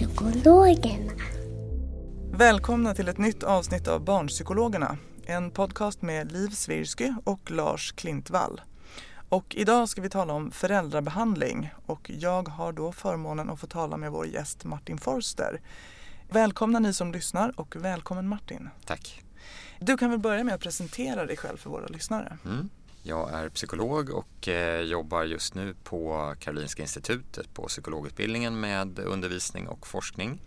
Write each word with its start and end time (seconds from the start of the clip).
Barnpsykologerna. 0.00 1.12
Välkomna 2.32 2.94
till 2.94 3.08
ett 3.08 3.18
nytt 3.18 3.42
avsnitt 3.42 3.88
av 3.88 4.04
Barnpsykologerna. 4.04 4.98
En 5.26 5.50
podcast 5.50 6.02
med 6.02 6.32
Liv 6.32 6.48
Svirsky 6.48 7.12
och 7.24 7.50
Lars 7.50 7.92
Klintvall. 7.92 8.60
Och 9.28 9.54
idag 9.54 9.88
ska 9.88 10.02
vi 10.02 10.10
tala 10.10 10.32
om 10.32 10.50
föräldrabehandling 10.50 11.70
och 11.86 12.10
jag 12.14 12.48
har 12.48 12.72
då 12.72 12.92
förmånen 12.92 13.50
att 13.50 13.60
få 13.60 13.66
tala 13.66 13.96
med 13.96 14.12
vår 14.12 14.26
gäst 14.26 14.64
Martin 14.64 14.98
Forster. 14.98 15.60
Välkomna 16.30 16.78
ni 16.78 16.92
som 16.92 17.12
lyssnar 17.12 17.60
och 17.60 17.76
välkommen 17.76 18.28
Martin. 18.28 18.68
Tack. 18.86 19.22
Du 19.80 19.96
kan 19.96 20.10
väl 20.10 20.18
börja 20.18 20.44
med 20.44 20.54
att 20.54 20.60
presentera 20.60 21.26
dig 21.26 21.36
själv 21.36 21.56
för 21.56 21.70
våra 21.70 21.86
lyssnare. 21.86 22.38
Mm. 22.44 22.68
Jag 23.06 23.32
är 23.32 23.48
psykolog 23.48 24.10
och 24.10 24.48
eh, 24.48 24.80
jobbar 24.80 25.24
just 25.24 25.54
nu 25.54 25.74
på 25.84 26.34
Karolinska 26.38 26.82
institutet 26.82 27.54
på 27.54 27.66
psykologutbildningen 27.66 28.60
med 28.60 28.98
undervisning 28.98 29.68
och 29.68 29.86
forskning. 29.86 30.40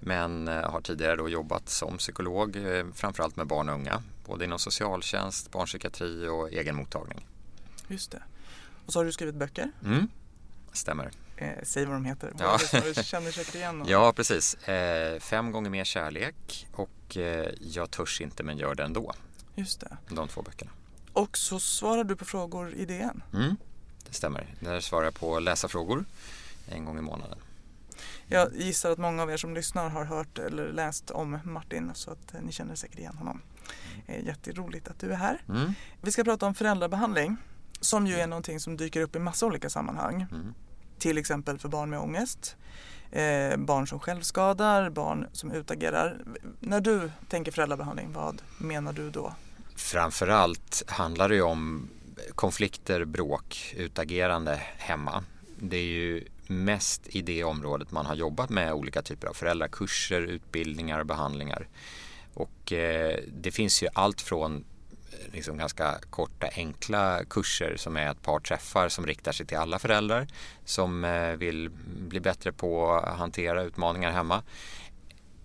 Men 0.00 0.48
eh, 0.48 0.70
har 0.70 0.80
tidigare 0.80 1.16
då 1.16 1.28
jobbat 1.28 1.68
som 1.68 1.98
psykolog 1.98 2.56
eh, 2.56 2.86
framförallt 2.94 3.36
med 3.36 3.46
barn 3.46 3.68
och 3.68 3.74
unga, 3.74 4.02
både 4.26 4.44
inom 4.44 4.58
socialtjänst, 4.58 5.50
barnpsykiatri 5.50 6.28
och 6.28 6.52
egenmottagning. 6.52 7.26
Just 7.88 8.10
det. 8.10 8.22
Och 8.86 8.92
så 8.92 8.98
har 8.98 9.04
du 9.04 9.12
skrivit 9.12 9.34
böcker. 9.34 9.70
Mm. 9.84 10.08
Stämmer. 10.72 11.10
Eh, 11.36 11.48
säg 11.62 11.84
vad 11.84 11.94
de 11.94 12.04
heter. 12.04 12.32
Ja. 12.38 12.58
Du 12.72 13.04
känner 13.04 13.30
säkert 13.30 13.54
igen 13.54 13.78
dem. 13.78 13.88
Ja, 13.90 14.12
precis. 14.16 14.54
Eh, 14.68 15.20
fem 15.20 15.52
gånger 15.52 15.70
mer 15.70 15.84
kärlek 15.84 16.66
och 16.72 17.16
eh, 17.16 17.50
Jag 17.60 17.90
törs 17.90 18.20
inte 18.20 18.42
men 18.42 18.58
gör 18.58 18.74
det 18.74 18.82
ändå. 18.84 19.12
Just 19.54 19.80
det. 19.80 19.96
De 20.08 20.28
två 20.28 20.42
böckerna. 20.42 20.70
Och 21.20 21.38
så 21.38 21.60
svarar 21.60 22.04
du 22.04 22.16
på 22.16 22.24
frågor 22.24 22.74
i 22.74 22.84
DN. 22.84 23.22
Mm. 23.34 23.56
Det 24.08 24.14
stämmer. 24.14 24.54
Där 24.60 24.80
svarar 24.80 25.04
jag 25.04 25.14
på 25.14 25.38
läsarfrågor 25.38 26.04
en 26.68 26.84
gång 26.84 26.98
i 26.98 27.00
månaden. 27.00 27.38
Jag 28.26 28.48
gissar 28.54 28.90
att 28.90 28.98
många 28.98 29.22
av 29.22 29.30
er 29.30 29.36
som 29.36 29.54
lyssnar 29.54 29.88
har 29.88 30.04
hört 30.04 30.38
eller 30.38 30.72
läst 30.72 31.10
om 31.10 31.38
Martin 31.44 31.90
så 31.94 32.10
att 32.10 32.34
eh, 32.34 32.40
ni 32.40 32.52
känner 32.52 32.74
säkert 32.74 32.98
igen 32.98 33.16
honom. 33.16 33.42
Jätteroligt 34.06 34.88
att 34.88 34.98
du 34.98 35.12
är 35.12 35.16
här. 35.16 35.42
Mm. 35.48 35.72
Vi 36.02 36.12
ska 36.12 36.24
prata 36.24 36.46
om 36.46 36.54
föräldrabehandling 36.54 37.36
som 37.80 38.06
ju 38.06 38.14
är 38.14 38.26
någonting 38.26 38.60
som 38.60 38.76
dyker 38.76 39.00
upp 39.00 39.16
i 39.16 39.18
massa 39.18 39.46
olika 39.46 39.70
sammanhang. 39.70 40.26
Mm. 40.32 40.54
Till 40.98 41.18
exempel 41.18 41.58
för 41.58 41.68
barn 41.68 41.90
med 41.90 41.98
ångest, 41.98 42.56
eh, 43.10 43.56
barn 43.56 43.86
som 43.86 44.00
självskadar, 44.00 44.90
barn 44.90 45.26
som 45.32 45.52
utagerar. 45.52 46.24
När 46.60 46.80
du 46.80 47.10
tänker 47.28 47.52
föräldrabehandling, 47.52 48.12
vad 48.12 48.42
menar 48.58 48.92
du 48.92 49.10
då? 49.10 49.34
Framförallt 49.80 50.82
handlar 50.86 51.28
det 51.28 51.34
ju 51.34 51.42
om 51.42 51.88
konflikter, 52.34 53.04
bråk, 53.04 53.74
utagerande 53.76 54.60
hemma. 54.78 55.24
Det 55.58 55.76
är 55.76 55.84
ju 55.84 56.24
mest 56.46 57.06
i 57.06 57.22
det 57.22 57.44
området 57.44 57.90
man 57.90 58.06
har 58.06 58.14
jobbat 58.14 58.50
med 58.50 58.72
olika 58.72 59.02
typer 59.02 59.28
av 59.28 59.32
föräldrakurser, 59.34 60.20
utbildningar 60.22 61.00
och 61.00 61.06
behandlingar. 61.06 61.68
Och 62.34 62.72
eh, 62.72 63.18
det 63.28 63.50
finns 63.50 63.82
ju 63.82 63.88
allt 63.92 64.20
från 64.20 64.64
eh, 65.12 65.32
liksom 65.32 65.58
ganska 65.58 65.98
korta 66.10 66.48
enkla 66.56 67.24
kurser 67.24 67.76
som 67.76 67.96
är 67.96 68.10
ett 68.10 68.22
par 68.22 68.40
träffar 68.40 68.88
som 68.88 69.06
riktar 69.06 69.32
sig 69.32 69.46
till 69.46 69.58
alla 69.58 69.78
föräldrar 69.78 70.26
som 70.64 71.04
eh, 71.04 71.32
vill 71.32 71.70
bli 72.08 72.20
bättre 72.20 72.52
på 72.52 72.92
att 72.92 73.18
hantera 73.18 73.62
utmaningar 73.62 74.10
hemma 74.10 74.42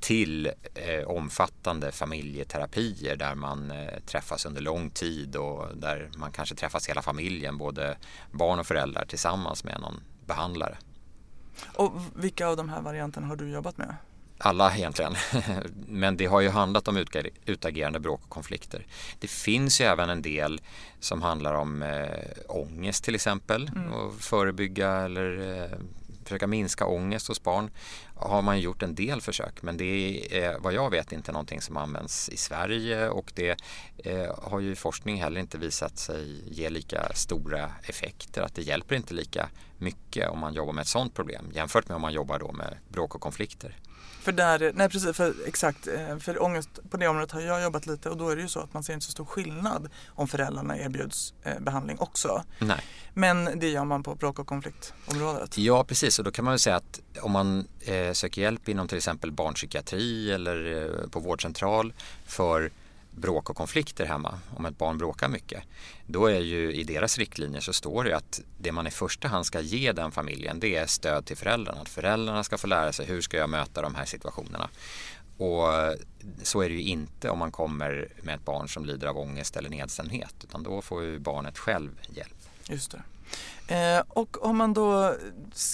till 0.05 0.51
eh, 0.75 1.07
omfattande 1.07 1.91
familjeterapier 1.91 3.15
där 3.15 3.35
man 3.35 3.71
eh, 3.71 3.99
träffas 4.05 4.45
under 4.45 4.61
lång 4.61 4.89
tid 4.89 5.35
och 5.35 5.77
där 5.77 6.09
man 6.17 6.31
kanske 6.31 6.55
träffas 6.55 6.89
hela 6.89 7.01
familjen, 7.01 7.57
både 7.57 7.97
barn 8.31 8.59
och 8.59 8.67
föräldrar 8.67 9.05
tillsammans 9.05 9.63
med 9.63 9.81
någon 9.81 10.01
behandlare. 10.25 10.77
Och 11.75 11.91
vilka 12.15 12.47
av 12.47 12.57
de 12.57 12.69
här 12.69 12.81
varianterna 12.81 13.27
har 13.27 13.35
du 13.35 13.49
jobbat 13.49 13.77
med? 13.77 13.95
Alla 14.37 14.75
egentligen, 14.75 15.15
men 15.87 16.17
det 16.17 16.25
har 16.25 16.41
ju 16.41 16.49
handlat 16.49 16.87
om 16.87 17.05
utagerande 17.45 17.99
bråk 17.99 18.21
och 18.23 18.29
konflikter. 18.29 18.85
Det 19.19 19.27
finns 19.27 19.81
ju 19.81 19.85
även 19.85 20.09
en 20.09 20.21
del 20.21 20.61
som 20.99 21.21
handlar 21.21 21.53
om 21.53 21.83
eh, 21.83 22.09
ångest 22.47 23.03
till 23.03 23.15
exempel 23.15 23.71
och 23.93 24.13
förebygga 24.13 24.91
eller 24.91 25.61
eh, 25.63 25.77
försöka 26.27 26.47
minska 26.47 26.85
ångest 26.85 27.27
hos 27.27 27.43
barn 27.43 27.71
har 28.15 28.41
man 28.41 28.59
gjort 28.59 28.83
en 28.83 28.95
del 28.95 29.21
försök. 29.21 29.61
Men 29.61 29.77
det 29.77 30.19
är 30.43 30.59
vad 30.59 30.73
jag 30.73 30.89
vet 30.89 31.11
inte 31.11 31.31
någonting 31.31 31.61
som 31.61 31.77
används 31.77 32.29
i 32.29 32.37
Sverige. 32.37 33.09
Och 33.09 33.31
det 33.35 33.57
eh, 33.97 34.39
har 34.43 34.59
ju 34.59 34.75
forskning 34.75 35.21
heller 35.21 35.39
inte 35.39 35.57
visat 35.57 35.97
sig 35.97 36.43
ge 36.53 36.69
lika 36.69 37.13
stora 37.13 37.71
effekter. 37.83 38.41
Att 38.41 38.55
det 38.55 38.61
hjälper 38.61 38.95
inte 38.95 39.13
lika 39.13 39.49
mycket 39.77 40.29
om 40.29 40.39
man 40.39 40.53
jobbar 40.53 40.73
med 40.73 40.81
ett 40.81 40.87
sådant 40.87 41.13
problem 41.13 41.51
jämfört 41.53 41.87
med 41.87 41.95
om 41.95 42.01
man 42.01 42.13
jobbar 42.13 42.39
då 42.39 42.51
med 42.51 42.77
bråk 42.89 43.15
och 43.15 43.21
konflikter. 43.21 43.75
För 44.25 44.31
där, 44.31 44.71
nej 44.75 44.89
precis, 44.89 45.17
för 45.17 45.33
exakt, 45.45 45.87
eh, 45.87 46.17
för 46.17 46.43
ångest 46.43 46.69
på 46.89 46.97
det 46.97 47.07
området 47.07 47.31
har 47.31 47.41
jag 47.41 47.63
jobbat 47.63 47.85
lite 47.85 48.09
och 48.09 48.17
då 48.17 48.29
är 48.29 48.35
det 48.35 48.41
ju 48.41 48.47
så 48.47 48.59
att 48.59 48.73
man 48.73 48.83
ser 48.83 48.93
inte 48.93 49.05
så 49.05 49.11
stor 49.11 49.25
skillnad 49.25 49.89
om 50.07 50.27
föräldrarna 50.27 50.77
erbjuds 50.77 51.33
eh, 51.43 51.59
behandling 51.59 51.99
också. 51.99 52.43
Nej. 52.59 52.79
Men 53.13 53.59
det 53.59 53.69
gör 53.69 53.85
man 53.85 54.03
på 54.03 54.15
bråk 54.15 54.39
och 54.39 54.47
konfliktområdet. 54.47 55.57
Ja, 55.57 55.83
precis. 55.83 56.19
Och 56.19 56.25
då 56.25 56.31
kan 56.31 56.45
man 56.45 56.59
säga 56.59 56.75
att 56.75 57.01
om 57.21 57.31
man 57.31 57.67
eh, 57.81 58.11
söker 58.13 58.41
hjälp 58.41 58.69
inom 58.69 58.87
till 58.87 58.97
exempel 58.97 59.31
barnpsykiatri 59.31 60.31
eller 60.31 60.83
eh, 60.83 61.09
på 61.09 61.19
vårdcentral 61.19 61.93
för 62.25 62.71
bråk 63.15 63.49
och 63.49 63.55
konflikter 63.55 64.05
hemma, 64.05 64.39
om 64.57 64.65
ett 64.65 64.77
barn 64.77 64.97
bråkar 64.97 65.29
mycket, 65.29 65.63
då 66.07 66.25
är 66.25 66.39
ju 66.39 66.73
i 66.73 66.83
deras 66.83 67.17
riktlinjer 67.17 67.61
så 67.61 67.73
står 67.73 68.03
det 68.03 68.15
att 68.15 68.41
det 68.57 68.71
man 68.71 68.87
i 68.87 68.91
första 68.91 69.27
hand 69.27 69.45
ska 69.45 69.61
ge 69.61 69.91
den 69.91 70.11
familjen 70.11 70.59
det 70.59 70.75
är 70.75 70.85
stöd 70.85 71.25
till 71.25 71.37
föräldrarna. 71.37 71.81
Att 71.81 71.89
föräldrarna 71.89 72.43
ska 72.43 72.57
få 72.57 72.67
lära 72.67 72.93
sig 72.93 73.05
hur 73.05 73.21
ska 73.21 73.37
jag 73.37 73.49
möta 73.49 73.81
de 73.81 73.95
här 73.95 74.05
situationerna. 74.05 74.69
Och 75.37 75.67
så 76.43 76.61
är 76.61 76.69
det 76.69 76.75
ju 76.75 76.81
inte 76.81 77.29
om 77.29 77.39
man 77.39 77.51
kommer 77.51 78.07
med 78.21 78.35
ett 78.35 78.45
barn 78.45 78.69
som 78.69 78.85
lider 78.85 79.07
av 79.07 79.17
ångest 79.17 79.55
eller 79.55 79.69
nedstämdhet 79.69 80.35
utan 80.43 80.63
då 80.63 80.81
får 80.81 81.03
ju 81.03 81.19
barnet 81.19 81.57
själv 81.57 81.99
hjälp. 82.09 82.49
Just 82.69 82.91
det. 82.91 83.01
Eh, 83.67 84.03
och 84.07 84.45
om 84.45 84.57
man 84.57 84.73
då 84.73 85.15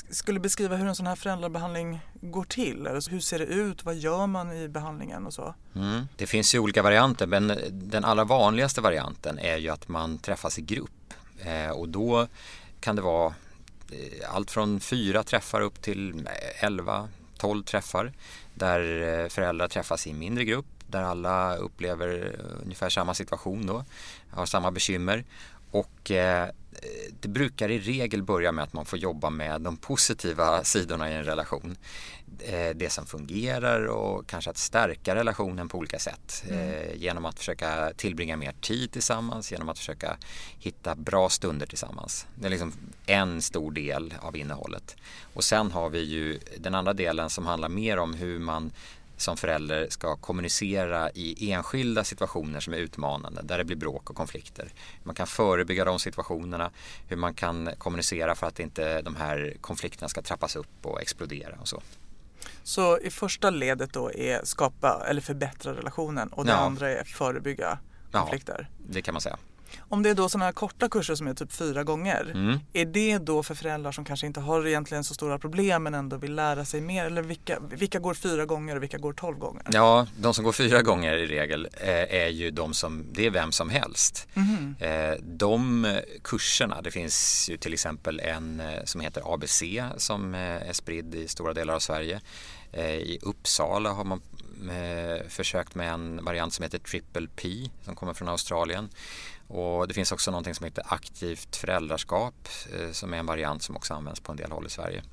skulle 0.09 0.39
beskriva 0.39 0.75
hur 0.75 0.87
en 0.87 0.95
sån 0.95 1.07
här 1.07 1.15
föräldrabehandling 1.15 1.99
går 2.21 2.43
till, 2.43 2.87
alltså 2.87 3.11
hur 3.11 3.19
ser 3.19 3.39
det 3.39 3.45
ut, 3.45 3.85
vad 3.85 3.95
gör 3.95 4.27
man 4.27 4.51
i 4.51 4.67
behandlingen 4.67 5.25
och 5.25 5.33
så? 5.33 5.53
Mm. 5.75 6.07
Det 6.15 6.27
finns 6.27 6.55
ju 6.55 6.59
olika 6.59 6.81
varianter 6.81 7.27
men 7.27 7.57
den 7.71 8.05
allra 8.05 8.23
vanligaste 8.23 8.81
varianten 8.81 9.39
är 9.39 9.57
ju 9.57 9.69
att 9.69 9.87
man 9.87 10.17
träffas 10.17 10.59
i 10.59 10.61
grupp 10.61 11.13
eh, 11.39 11.69
och 11.69 11.89
då 11.89 12.27
kan 12.79 12.95
det 12.95 13.01
vara 13.01 13.33
eh, 13.91 14.35
allt 14.35 14.51
från 14.51 14.79
fyra 14.79 15.23
träffar 15.23 15.61
upp 15.61 15.81
till 15.81 16.27
11, 16.59 17.09
12 17.37 17.63
träffar 17.63 18.13
där 18.53 19.29
föräldrar 19.29 19.67
träffas 19.67 20.07
i 20.07 20.09
en 20.09 20.19
mindre 20.19 20.45
grupp 20.45 20.65
där 20.87 21.03
alla 21.03 21.55
upplever 21.55 22.35
ungefär 22.63 22.89
samma 22.89 23.13
situation 23.13 23.67
då, 23.67 23.85
har 24.31 24.45
samma 24.45 24.71
bekymmer 24.71 25.23
och 25.71 26.11
eh, 26.11 26.49
det 27.19 27.27
brukar 27.27 27.71
i 27.71 27.79
regel 27.79 28.23
börja 28.23 28.51
med 28.51 28.63
att 28.63 28.73
man 28.73 28.85
får 28.85 28.99
jobba 28.99 29.29
med 29.29 29.61
de 29.61 29.77
positiva 29.77 30.63
sidorna 30.63 31.11
i 31.11 31.13
en 31.13 31.23
relation. 31.23 31.75
Eh, 32.39 32.69
det 32.75 32.89
som 32.89 33.05
fungerar 33.05 33.85
och 33.85 34.27
kanske 34.27 34.49
att 34.49 34.57
stärka 34.57 35.15
relationen 35.15 35.67
på 35.67 35.77
olika 35.77 35.99
sätt. 35.99 36.43
Mm. 36.49 36.59
Eh, 36.59 36.95
genom 36.95 37.25
att 37.25 37.39
försöka 37.39 37.93
tillbringa 37.97 38.37
mer 38.37 38.53
tid 38.61 38.91
tillsammans, 38.91 39.51
genom 39.51 39.69
att 39.69 39.77
försöka 39.77 40.17
hitta 40.59 40.95
bra 40.95 41.29
stunder 41.29 41.65
tillsammans. 41.65 42.27
Det 42.35 42.45
är 42.45 42.49
liksom 42.49 42.73
en 43.05 43.41
stor 43.41 43.71
del 43.71 44.13
av 44.21 44.37
innehållet. 44.37 44.95
Och 45.33 45.43
sen 45.43 45.71
har 45.71 45.89
vi 45.89 45.99
ju 45.99 46.39
den 46.57 46.75
andra 46.75 46.93
delen 46.93 47.29
som 47.29 47.45
handlar 47.45 47.69
mer 47.69 47.97
om 47.97 48.13
hur 48.13 48.39
man 48.39 48.71
som 49.21 49.37
förälder 49.37 49.87
ska 49.89 50.15
kommunicera 50.15 51.11
i 51.11 51.51
enskilda 51.51 52.03
situationer 52.03 52.59
som 52.59 52.73
är 52.73 52.77
utmanande, 52.77 53.41
där 53.41 53.57
det 53.57 53.63
blir 53.63 53.77
bråk 53.77 54.09
och 54.09 54.15
konflikter. 54.15 54.63
Hur 54.63 55.05
man 55.05 55.15
kan 55.15 55.27
förebygga 55.27 55.85
de 55.85 55.99
situationerna, 55.99 56.71
hur 57.07 57.17
man 57.17 57.33
kan 57.33 57.69
kommunicera 57.77 58.35
för 58.35 58.47
att 58.47 58.59
inte 58.59 59.01
de 59.01 59.15
här 59.15 59.57
konflikterna 59.61 60.09
ska 60.09 60.21
trappas 60.21 60.55
upp 60.55 60.85
och 60.85 61.01
explodera 61.01 61.55
och 61.61 61.67
så. 61.67 61.81
Så 62.63 62.99
i 62.99 63.09
första 63.09 63.49
ledet 63.49 63.93
då 63.93 64.11
är 64.11 64.41
skapa 64.43 65.05
eller 65.07 65.21
förbättra 65.21 65.73
relationen 65.73 66.27
och 66.27 66.45
det 66.45 66.51
ja. 66.51 66.57
andra 66.57 66.89
är 66.89 67.03
förebygga 67.03 67.79
konflikter? 68.11 68.69
Ja, 68.69 68.85
det 68.89 69.01
kan 69.01 69.13
man 69.13 69.21
säga. 69.21 69.37
Om 69.79 70.03
det 70.03 70.09
är 70.09 70.13
då 70.13 70.29
sådana 70.29 70.45
här 70.45 70.51
korta 70.51 70.89
kurser 70.89 71.15
som 71.15 71.27
är 71.27 71.33
typ 71.33 71.51
fyra 71.51 71.83
gånger, 71.83 72.31
mm. 72.33 72.59
är 72.73 72.85
det 72.85 73.17
då 73.17 73.43
för 73.43 73.55
föräldrar 73.55 73.91
som 73.91 74.05
kanske 74.05 74.27
inte 74.27 74.39
har 74.39 74.67
egentligen 74.67 75.03
så 75.03 75.13
stora 75.13 75.39
problem 75.39 75.83
men 75.83 75.93
ändå 75.93 76.17
vill 76.17 76.35
lära 76.35 76.65
sig 76.65 76.81
mer? 76.81 77.05
Eller 77.05 77.21
vilka, 77.21 77.59
vilka 77.59 77.99
går 77.99 78.13
fyra 78.13 78.45
gånger 78.45 78.75
och 78.75 78.83
vilka 78.83 78.97
går 78.97 79.13
tolv 79.13 79.37
gånger? 79.37 79.63
Ja, 79.71 80.07
de 80.17 80.33
som 80.33 80.45
går 80.45 80.51
fyra 80.51 80.81
gånger 80.81 81.17
i 81.17 81.27
regel 81.27 81.67
eh, 81.73 82.15
är 82.21 82.27
ju 82.27 82.51
de 82.51 82.73
som, 82.73 83.05
det 83.11 83.25
är 83.25 83.29
vem 83.29 83.51
som 83.51 83.69
helst. 83.69 84.27
Mm. 84.33 84.75
De 85.21 85.87
kurserna, 86.23 86.81
det 86.81 86.91
finns 86.91 87.49
ju 87.49 87.57
till 87.57 87.73
exempel 87.73 88.19
en 88.19 88.59
eh, 88.59 88.83
som 88.85 89.01
heter 89.01 89.33
ABC 89.33 89.63
som 89.97 90.35
är 90.35 90.73
spridd 90.73 91.15
i 91.15 91.27
stora 91.27 91.53
delar 91.53 91.73
av 91.73 91.79
Sverige. 91.79 92.21
I 93.03 93.19
Uppsala 93.21 93.89
har 93.89 94.03
man 94.03 94.21
försökt 95.27 95.75
med 95.75 95.93
en 95.93 96.25
variant 96.25 96.53
som 96.53 96.63
heter 96.63 96.79
Triple 96.79 97.27
P 97.35 97.49
som 97.85 97.95
kommer 97.95 98.13
från 98.13 98.27
Australien. 98.27 98.89
Och 99.51 99.87
det 99.87 99.93
finns 99.93 100.11
också 100.11 100.31
någonting 100.31 100.55
som 100.55 100.63
heter 100.63 100.83
aktivt 100.87 101.55
föräldraskap 101.55 102.47
eh, 102.73 102.91
som 102.91 103.13
är 103.13 103.17
en 103.17 103.25
variant 103.25 103.63
som 103.63 103.75
också 103.75 103.93
används 103.93 104.19
på 104.19 104.31
en 104.31 104.37
del 104.37 104.51
håll 104.51 104.65
i 104.65 104.69
Sverige. 104.69 105.03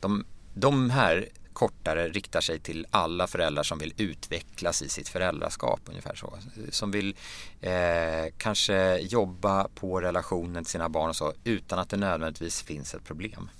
De, 0.00 0.24
de 0.54 0.90
här 0.90 1.28
kortare 1.52 2.08
riktar 2.08 2.40
sig 2.40 2.60
till 2.60 2.86
alla 2.90 3.26
föräldrar 3.26 3.62
som 3.62 3.78
vill 3.78 3.94
utvecklas 3.96 4.82
i 4.82 4.88
sitt 4.88 5.08
föräldraskap 5.08 5.80
ungefär 5.84 6.14
så. 6.14 6.38
Som 6.70 6.90
vill 6.90 7.16
eh, 7.60 8.32
kanske 8.36 8.98
jobba 8.98 9.68
på 9.74 10.00
relationen 10.00 10.64
till 10.64 10.70
sina 10.70 10.88
barn 10.88 11.08
och 11.08 11.16
så 11.16 11.32
utan 11.44 11.78
att 11.78 11.90
det 11.90 11.96
nödvändigtvis 11.96 12.62
finns 12.62 12.94
ett 12.94 13.04
problem. 13.04 13.50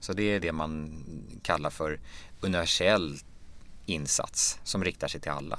Så 0.00 0.12
det 0.12 0.22
är 0.22 0.40
det 0.40 0.52
man 0.52 1.04
kallar 1.42 1.70
för 1.70 2.00
universell 2.40 3.18
insats 3.86 4.58
som 4.64 4.84
riktar 4.84 5.08
sig 5.08 5.20
till 5.20 5.30
alla. 5.30 5.58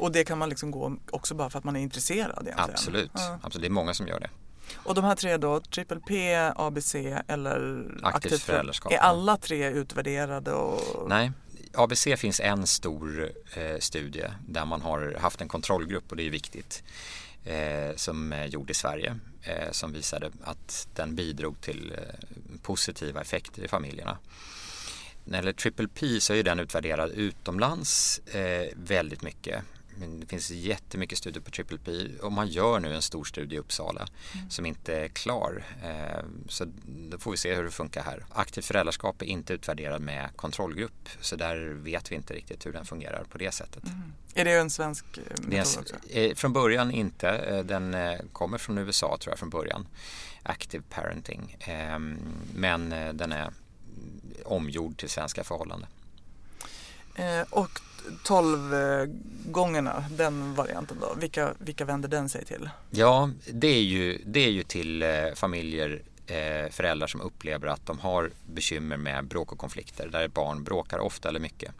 Och 0.00 0.12
det 0.12 0.24
kan 0.24 0.38
man 0.38 0.48
liksom 0.48 0.70
gå 0.70 0.96
också 1.10 1.34
bara 1.34 1.50
för 1.50 1.58
att 1.58 1.64
man 1.64 1.76
är 1.76 1.80
intresserad 1.80 2.42
egentligen? 2.42 2.70
Absolut, 2.70 3.10
ja. 3.14 3.38
Absolut. 3.42 3.62
det 3.62 3.68
är 3.68 3.70
många 3.70 3.94
som 3.94 4.08
gör 4.08 4.20
det. 4.20 4.30
Och 4.76 4.94
de 4.94 5.04
här 5.04 5.14
tre 5.14 5.36
då, 5.36 5.60
triple 5.60 6.00
P, 6.08 6.34
ABC 6.56 6.94
eller 7.26 7.84
aktivt, 8.02 8.04
aktivt 8.04 8.42
föräldraskap. 8.42 8.92
Är 8.92 8.98
alla 8.98 9.36
tre 9.36 9.70
utvärderade? 9.70 10.52
Och... 10.52 11.08
Nej, 11.08 11.32
ABC 11.72 12.08
finns 12.16 12.40
en 12.40 12.66
stor 12.66 13.32
eh, 13.54 13.78
studie 13.78 14.26
där 14.48 14.64
man 14.64 14.80
har 14.82 15.16
haft 15.20 15.40
en 15.40 15.48
kontrollgrupp 15.48 16.10
och 16.10 16.16
det 16.16 16.26
är 16.26 16.30
viktigt. 16.30 16.82
Eh, 17.44 17.96
som 17.96 18.32
är 18.32 18.46
gjord 18.46 18.70
i 18.70 18.74
Sverige 18.74 19.18
eh, 19.42 19.70
som 19.70 19.92
visade 19.92 20.30
att 20.44 20.88
den 20.94 21.14
bidrog 21.14 21.60
till 21.60 21.92
eh, 21.92 22.58
positiva 22.62 23.20
effekter 23.20 23.62
i 23.64 23.68
familjerna. 23.68 24.18
När 25.24 25.32
det 25.32 25.36
gäller 25.36 25.52
Triple 25.52 25.88
P 25.88 26.20
så 26.20 26.34
är 26.34 26.42
den 26.42 26.60
utvärderad 26.60 27.10
utomlands 27.10 28.18
eh, 28.18 28.68
väldigt 28.76 29.22
mycket 29.22 29.62
det 29.98 30.26
finns 30.26 30.50
jättemycket 30.50 31.18
studier 31.18 31.42
på 31.42 31.50
Triple 31.50 31.78
P 31.84 31.92
och 32.22 32.32
man 32.32 32.48
gör 32.48 32.80
nu 32.80 32.94
en 32.94 33.02
stor 33.02 33.24
studie 33.24 33.56
i 33.56 33.58
Uppsala 33.58 34.08
mm. 34.34 34.50
som 34.50 34.66
inte 34.66 34.96
är 34.96 35.08
klar. 35.08 35.64
Eh, 35.82 36.24
så 36.48 36.66
då 36.86 37.18
får 37.18 37.30
vi 37.30 37.36
se 37.36 37.54
hur 37.54 37.64
det 37.64 37.70
funkar 37.70 38.02
här. 38.02 38.24
Aktivt 38.30 38.64
föräldraskap 38.64 39.22
är 39.22 39.26
inte 39.26 39.52
utvärderad 39.52 40.02
med 40.02 40.28
kontrollgrupp 40.36 41.08
så 41.20 41.36
där 41.36 41.56
vet 41.56 42.12
vi 42.12 42.16
inte 42.16 42.34
riktigt 42.34 42.66
hur 42.66 42.72
den 42.72 42.84
fungerar 42.84 43.24
på 43.24 43.38
det 43.38 43.52
sättet. 43.52 43.84
Mm. 43.84 44.12
Är 44.34 44.44
det 44.44 44.52
en 44.52 44.70
svensk 44.70 45.04
eh, 45.18 45.22
metod 45.40 45.78
också? 45.80 46.08
Eh, 46.10 46.34
från 46.34 46.52
början 46.52 46.90
inte. 46.90 47.62
Den 47.62 47.96
kommer 48.32 48.58
från 48.58 48.78
USA 48.78 49.18
tror 49.20 49.32
jag 49.32 49.38
från 49.38 49.50
början. 49.50 49.86
Active 50.42 50.84
parenting. 50.90 51.56
Ehm, 51.60 52.18
men 52.54 52.90
den 52.90 53.32
är 53.32 53.52
omgjord 54.44 54.96
till 54.96 55.10
svenska 55.10 55.44
förhållanden. 55.44 55.88
Och 57.50 57.80
12 58.22 58.74
eh, 58.74 59.06
gångerna, 59.44 60.04
den 60.10 60.54
varianten 60.54 60.96
då, 61.00 61.14
vilka, 61.20 61.54
vilka 61.58 61.84
vänder 61.84 62.08
den 62.08 62.28
sig 62.28 62.44
till? 62.44 62.70
Ja, 62.90 63.30
det 63.52 63.68
är 63.68 63.82
ju, 63.82 64.22
det 64.26 64.40
är 64.40 64.50
ju 64.50 64.62
till 64.62 65.02
eh, 65.02 65.08
familjer, 65.34 66.02
eh, 66.26 66.70
föräldrar 66.70 67.06
som 67.06 67.20
upplever 67.20 67.68
att 67.68 67.86
de 67.86 67.98
har 67.98 68.30
bekymmer 68.46 68.96
med 68.96 69.24
bråk 69.24 69.52
och 69.52 69.58
konflikter 69.58 70.08
där 70.08 70.24
ett 70.24 70.34
barn 70.34 70.64
bråkar 70.64 70.98
ofta 70.98 71.28
eller 71.28 71.40
mycket. 71.40 71.72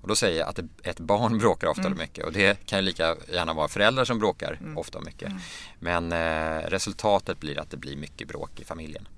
Och 0.00 0.08
då 0.08 0.16
säger 0.16 0.40
jag 0.40 0.48
att 0.48 0.58
ett 0.82 1.00
barn 1.00 1.38
bråkar 1.38 1.68
ofta 1.68 1.82
mm. 1.82 1.92
eller 1.92 2.02
mycket 2.02 2.24
och 2.24 2.32
det 2.32 2.66
kan 2.66 2.78
ju 2.78 2.84
lika 2.84 3.16
gärna 3.32 3.54
vara 3.54 3.68
föräldrar 3.68 4.04
som 4.04 4.18
bråkar 4.18 4.58
mm. 4.60 4.78
ofta 4.78 4.98
och 4.98 5.04
mycket. 5.04 5.28
Mm. 5.28 5.40
Men 5.78 6.12
eh, 6.12 6.68
resultatet 6.68 7.40
blir 7.40 7.58
att 7.58 7.70
det 7.70 7.76
blir 7.76 7.96
mycket 7.96 8.28
bråk 8.28 8.60
i 8.60 8.64
familjen. 8.64 9.08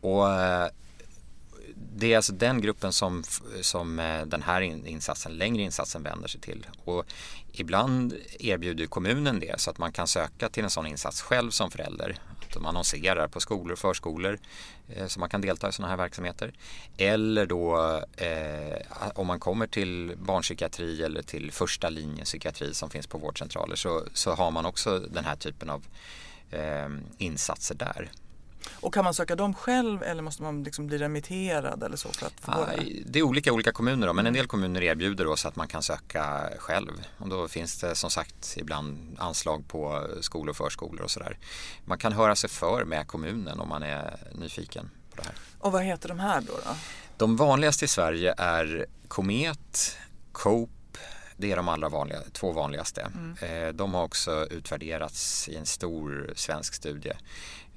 Och 0.00 0.30
eh, 0.30 0.68
det 1.98 2.12
är 2.12 2.16
alltså 2.16 2.32
den 2.32 2.60
gruppen 2.60 2.92
som, 2.92 3.24
som 3.60 3.98
eh, 3.98 4.26
den 4.26 4.42
här 4.42 4.60
insatsen, 4.60 5.32
längre 5.32 5.62
insatsen 5.62 6.02
vänder 6.02 6.28
sig 6.28 6.40
till. 6.40 6.66
Och 6.84 7.04
ibland 7.52 8.14
erbjuder 8.38 8.86
kommunen 8.86 9.40
det 9.40 9.60
så 9.60 9.70
att 9.70 9.78
man 9.78 9.92
kan 9.92 10.08
söka 10.08 10.48
till 10.48 10.64
en 10.64 10.70
sån 10.70 10.86
insats 10.86 11.22
själv 11.22 11.50
som 11.50 11.70
förälder. 11.70 12.16
Att 12.40 12.54
de 12.54 12.66
annonserar 12.66 13.28
på 13.28 13.40
skolor 13.40 13.72
och 13.72 13.78
förskolor 13.78 14.38
eh, 14.88 15.06
så 15.06 15.20
man 15.20 15.28
kan 15.28 15.40
delta 15.40 15.68
i 15.68 15.72
sådana 15.72 15.90
här 15.90 15.96
verksamheter. 15.96 16.52
Eller 16.96 17.46
då 17.46 17.76
eh, 18.16 19.10
om 19.14 19.26
man 19.26 19.40
kommer 19.40 19.66
till 19.66 20.14
barnpsykiatri 20.16 21.02
eller 21.02 21.22
till 21.22 21.52
första 21.52 21.88
linjen 21.88 22.24
psykiatri 22.24 22.74
som 22.74 22.90
finns 22.90 23.06
på 23.06 23.18
vårdcentraler 23.18 23.76
så, 23.76 24.04
så 24.14 24.34
har 24.34 24.50
man 24.50 24.66
också 24.66 24.98
den 24.98 25.24
här 25.24 25.36
typen 25.36 25.70
av 25.70 25.84
eh, 26.50 26.88
insatser 27.18 27.74
där. 27.74 28.10
Och 28.80 28.94
kan 28.94 29.04
man 29.04 29.14
söka 29.14 29.36
dem 29.36 29.54
själv 29.54 30.02
eller 30.02 30.22
måste 30.22 30.42
man 30.42 30.62
liksom 30.62 30.86
bli 30.86 30.98
remitterad 30.98 31.82
eller 31.82 31.96
så 31.96 32.08
för 32.08 32.26
att 32.26 32.40
få 32.40 32.52
det? 32.52 33.02
Det 33.06 33.18
är 33.18 33.22
olika 33.22 33.52
olika 33.52 33.72
kommuner 33.72 34.06
då, 34.06 34.12
men 34.12 34.26
en 34.26 34.32
del 34.32 34.46
kommuner 34.46 34.82
erbjuder 34.82 35.24
då 35.24 35.36
så 35.36 35.48
att 35.48 35.56
man 35.56 35.68
kan 35.68 35.82
söka 35.82 36.50
själv. 36.58 36.92
Och 37.18 37.28
då 37.28 37.48
finns 37.48 37.80
det 37.80 37.94
som 37.94 38.10
sagt 38.10 38.54
ibland 38.56 39.16
anslag 39.18 39.68
på 39.68 40.06
skolor 40.20 40.50
och 40.50 40.56
förskolor 40.56 41.02
och 41.02 41.10
sådär. 41.10 41.38
Man 41.84 41.98
kan 41.98 42.12
höra 42.12 42.36
sig 42.36 42.50
för 42.50 42.84
med 42.84 43.06
kommunen 43.06 43.60
om 43.60 43.68
man 43.68 43.82
är 43.82 44.18
nyfiken 44.32 44.90
på 45.10 45.16
det 45.16 45.22
här. 45.22 45.34
Och 45.58 45.72
vad 45.72 45.82
heter 45.82 46.08
de 46.08 46.18
här 46.18 46.40
då? 46.40 46.52
då? 46.64 46.70
De 47.16 47.36
vanligaste 47.36 47.84
i 47.84 47.88
Sverige 47.88 48.34
är 48.38 48.86
Komet, 49.08 49.96
Cope 50.32 50.72
det 51.40 51.52
är 51.52 51.56
de 51.56 51.68
allra 51.68 51.88
vanliga, 51.88 52.20
två 52.32 52.52
vanligaste. 52.52 53.00
Mm. 53.00 53.66
Eh, 53.66 53.74
de 53.74 53.94
har 53.94 54.04
också 54.04 54.46
utvärderats 54.50 55.48
i 55.48 55.56
en 55.56 55.66
stor 55.66 56.32
svensk 56.36 56.74
studie. 56.74 57.12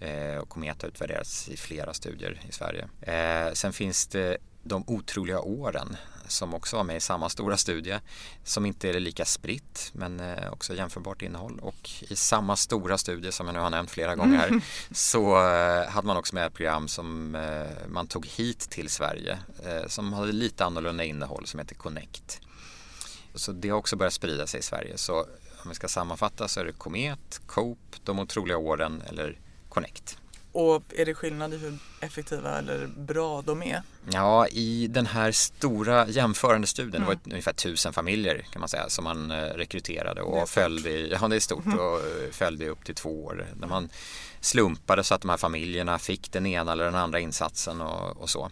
Eh, 0.01 0.37
och 0.37 0.49
Komet 0.49 0.81
har 0.81 0.89
utvärderats 0.89 1.49
i 1.49 1.57
flera 1.57 1.93
studier 1.93 2.41
i 2.49 2.51
Sverige. 2.51 2.87
Eh, 3.01 3.53
sen 3.53 3.73
finns 3.73 4.07
det 4.07 4.37
de 4.63 4.83
otroliga 4.87 5.39
åren 5.39 5.97
som 6.27 6.53
också 6.53 6.75
var 6.77 6.83
med 6.83 6.95
i 6.95 6.99
samma 6.99 7.29
stora 7.29 7.57
studie 7.57 7.99
som 8.43 8.65
inte 8.65 8.89
är 8.89 8.99
lika 8.99 9.25
spritt 9.25 9.91
men 9.93 10.19
eh, 10.19 10.51
också 10.51 10.75
jämförbart 10.75 11.21
innehåll 11.21 11.59
och 11.59 11.89
i 11.99 12.15
samma 12.15 12.55
stora 12.55 12.97
studie 12.97 13.31
som 13.31 13.45
jag 13.45 13.53
nu 13.53 13.59
har 13.59 13.69
nämnt 13.69 13.91
flera 13.91 14.15
gånger 14.15 14.37
här 14.37 14.47
mm. 14.47 14.61
så 14.91 15.35
hade 15.89 16.07
man 16.07 16.17
också 16.17 16.35
med 16.35 16.45
ett 16.45 16.53
program 16.53 16.87
som 16.87 17.37
man 17.87 18.07
tog 18.07 18.25
hit 18.25 18.59
till 18.59 18.89
Sverige 18.89 19.39
som 19.87 20.13
hade 20.13 20.31
lite 20.31 20.65
annorlunda 20.65 21.03
innehåll 21.03 21.47
som 21.47 21.59
heter 21.59 21.75
Connect. 21.75 22.41
Så 23.35 23.51
det 23.51 23.69
har 23.69 23.77
också 23.77 23.95
börjat 23.95 24.13
sprida 24.13 24.47
sig 24.47 24.59
i 24.59 24.63
Sverige 24.63 24.97
så 24.97 25.19
om 25.63 25.69
vi 25.69 25.75
ska 25.75 25.87
sammanfatta 25.87 26.47
så 26.47 26.59
är 26.59 26.65
det 26.65 26.71
Komet, 26.71 27.41
Cope, 27.45 27.97
De 28.03 28.19
otroliga 28.19 28.57
åren 28.57 29.03
eller 29.09 29.39
Connect. 29.71 30.17
Och 30.51 30.83
är 30.95 31.05
det 31.05 31.13
skillnad 31.13 31.53
i 31.53 31.57
hur 31.57 31.77
effektiva 31.99 32.57
eller 32.57 32.87
bra 32.87 33.41
de 33.41 33.63
är? 33.63 33.81
Ja, 34.09 34.47
i 34.47 34.87
den 34.87 35.05
här 35.05 35.31
stora 35.31 36.07
jämförande 36.07 36.67
studien, 36.67 36.95
mm. 36.95 37.01
det 37.01 37.07
var 37.07 37.13
mm. 37.13 37.31
ungefär 37.31 37.53
tusen 37.53 37.93
familjer 37.93 38.45
kan 38.51 38.59
man 38.59 38.69
säga 38.69 38.89
som 38.89 39.03
man 39.03 39.31
eh, 39.31 39.37
rekryterade 39.37 40.21
och 40.21 40.49
följde 40.49 40.89
i, 40.89 41.11
ja 41.11 41.27
det 41.27 41.35
är 41.35 41.39
stort 41.39 41.65
mm. 41.65 41.79
och 41.79 41.97
eh, 41.97 42.31
följde 42.31 42.69
upp 42.69 42.85
till 42.85 42.95
två 42.95 43.25
år. 43.25 43.47
När 43.59 43.67
man 43.67 43.89
slumpade 44.39 45.03
så 45.03 45.15
att 45.15 45.21
de 45.21 45.29
här 45.29 45.37
familjerna 45.37 45.99
fick 45.99 46.31
den 46.31 46.45
ena 46.45 46.71
eller 46.71 46.85
den 46.85 46.95
andra 46.95 47.19
insatsen 47.19 47.81
och, 47.81 48.17
och 48.17 48.29
så. 48.29 48.51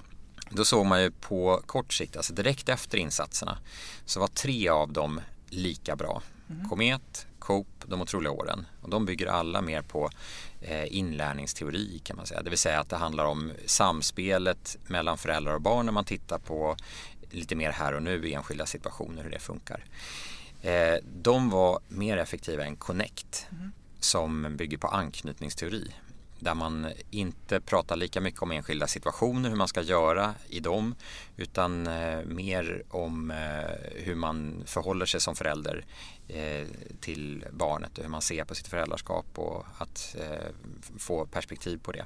Då 0.49 0.65
såg 0.65 0.85
man 0.85 1.01
ju 1.01 1.11
på 1.11 1.61
kort 1.65 1.93
sikt, 1.93 2.17
alltså 2.17 2.33
direkt 2.33 2.69
efter 2.69 2.97
insatserna, 2.97 3.57
så 4.05 4.19
var 4.19 4.27
tre 4.27 4.69
av 4.69 4.93
dem 4.93 5.21
lika 5.49 5.95
bra. 5.95 6.21
Mm. 6.49 6.69
Komet, 6.69 7.27
Coop, 7.39 7.67
De 7.85 8.01
otroliga 8.01 8.31
åren. 8.31 8.65
Och 8.81 8.89
de 8.89 9.05
bygger 9.05 9.27
alla 9.27 9.61
mer 9.61 9.81
på 9.81 10.09
inlärningsteori 10.87 12.01
kan 12.03 12.17
man 12.17 12.25
säga. 12.25 12.41
Det 12.41 12.49
vill 12.49 12.59
säga 12.59 12.79
att 12.79 12.89
det 12.89 12.95
handlar 12.95 13.25
om 13.25 13.51
samspelet 13.65 14.77
mellan 14.87 15.17
föräldrar 15.17 15.53
och 15.53 15.61
barn 15.61 15.85
när 15.85 15.93
man 15.93 16.05
tittar 16.05 16.39
på 16.39 16.75
lite 17.31 17.55
mer 17.55 17.71
här 17.71 17.93
och 17.93 18.03
nu 18.03 18.27
i 18.27 18.33
enskilda 18.33 18.65
situationer 18.65 19.23
hur 19.23 19.31
det 19.31 19.39
funkar. 19.39 19.85
Eh, 20.61 20.95
de 21.03 21.49
var 21.49 21.79
mer 21.87 22.17
effektiva 22.17 22.65
än 22.65 22.75
Connect 22.75 23.47
mm. 23.51 23.71
som 23.99 24.57
bygger 24.57 24.77
på 24.77 24.87
anknytningsteori 24.87 25.91
där 26.39 26.55
man 26.55 26.87
inte 27.11 27.61
pratar 27.61 27.95
lika 27.95 28.21
mycket 28.21 28.41
om 28.41 28.51
enskilda 28.51 28.87
situationer, 28.87 29.49
hur 29.49 29.55
man 29.55 29.67
ska 29.67 29.81
göra 29.81 30.33
i 30.47 30.59
dem 30.59 30.95
utan 31.37 31.87
eh, 31.87 32.19
mer 32.25 32.83
om 32.89 33.31
eh, 33.31 34.01
hur 34.03 34.15
man 34.15 34.63
förhåller 34.65 35.05
sig 35.05 35.21
som 35.21 35.35
förälder 35.35 35.75
eh, 35.77 36.18
till 36.99 37.45
barnet 37.51 37.97
och 37.97 38.03
hur 38.03 38.11
man 38.11 38.21
ser 38.21 38.43
på 38.43 38.55
sitt 38.55 38.67
föräldraskap 38.67 39.25
och 39.35 39.65
att 39.77 40.15
eh, 40.19 40.47
få 40.97 41.25
perspektiv 41.25 41.77
på 41.77 41.91
det. 41.91 42.05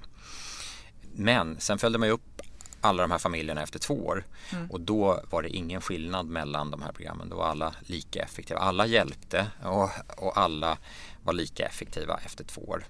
Men 1.15 1.59
sen 1.59 1.77
följde 1.77 1.99
man 1.99 2.09
upp 2.09 2.41
alla 2.81 3.03
de 3.03 3.11
här 3.11 3.17
familjerna 3.17 3.63
efter 3.63 3.79
två 3.79 4.05
år 4.05 4.25
mm. 4.51 4.71
och 4.71 4.81
då 4.81 5.23
var 5.29 5.43
det 5.43 5.49
ingen 5.49 5.81
skillnad 5.81 6.25
mellan 6.25 6.71
de 6.71 6.81
här 6.81 6.91
programmen. 6.91 7.29
Då 7.29 7.35
var 7.35 7.45
alla 7.45 7.75
lika 7.81 8.23
effektiva. 8.23 8.59
Alla 8.59 8.85
hjälpte 8.85 9.47
och, 9.63 9.89
och 10.17 10.37
alla 10.37 10.77
var 11.23 11.33
lika 11.33 11.65
effektiva 11.65 12.19
efter 12.25 12.43
två 12.43 12.61
år. 12.61 12.85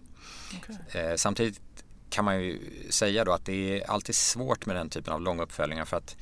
Okay. 0.58 1.02
Eh, 1.02 1.16
samtidigt 1.16 1.62
kan 2.10 2.25
man 2.25 2.44
ju 2.44 2.60
säga 2.90 3.25
då 3.25 3.32
att 3.32 3.46
det 3.46 3.82
är 3.82 3.90
alltid 3.90 4.16
svårt 4.16 4.66
med 4.66 4.75
den 4.75 4.90
typen 4.90 5.13
av 5.13 5.22
långa 5.22 5.44
uppföljningar 5.44 5.86
för 5.86 5.98
att 5.98 6.16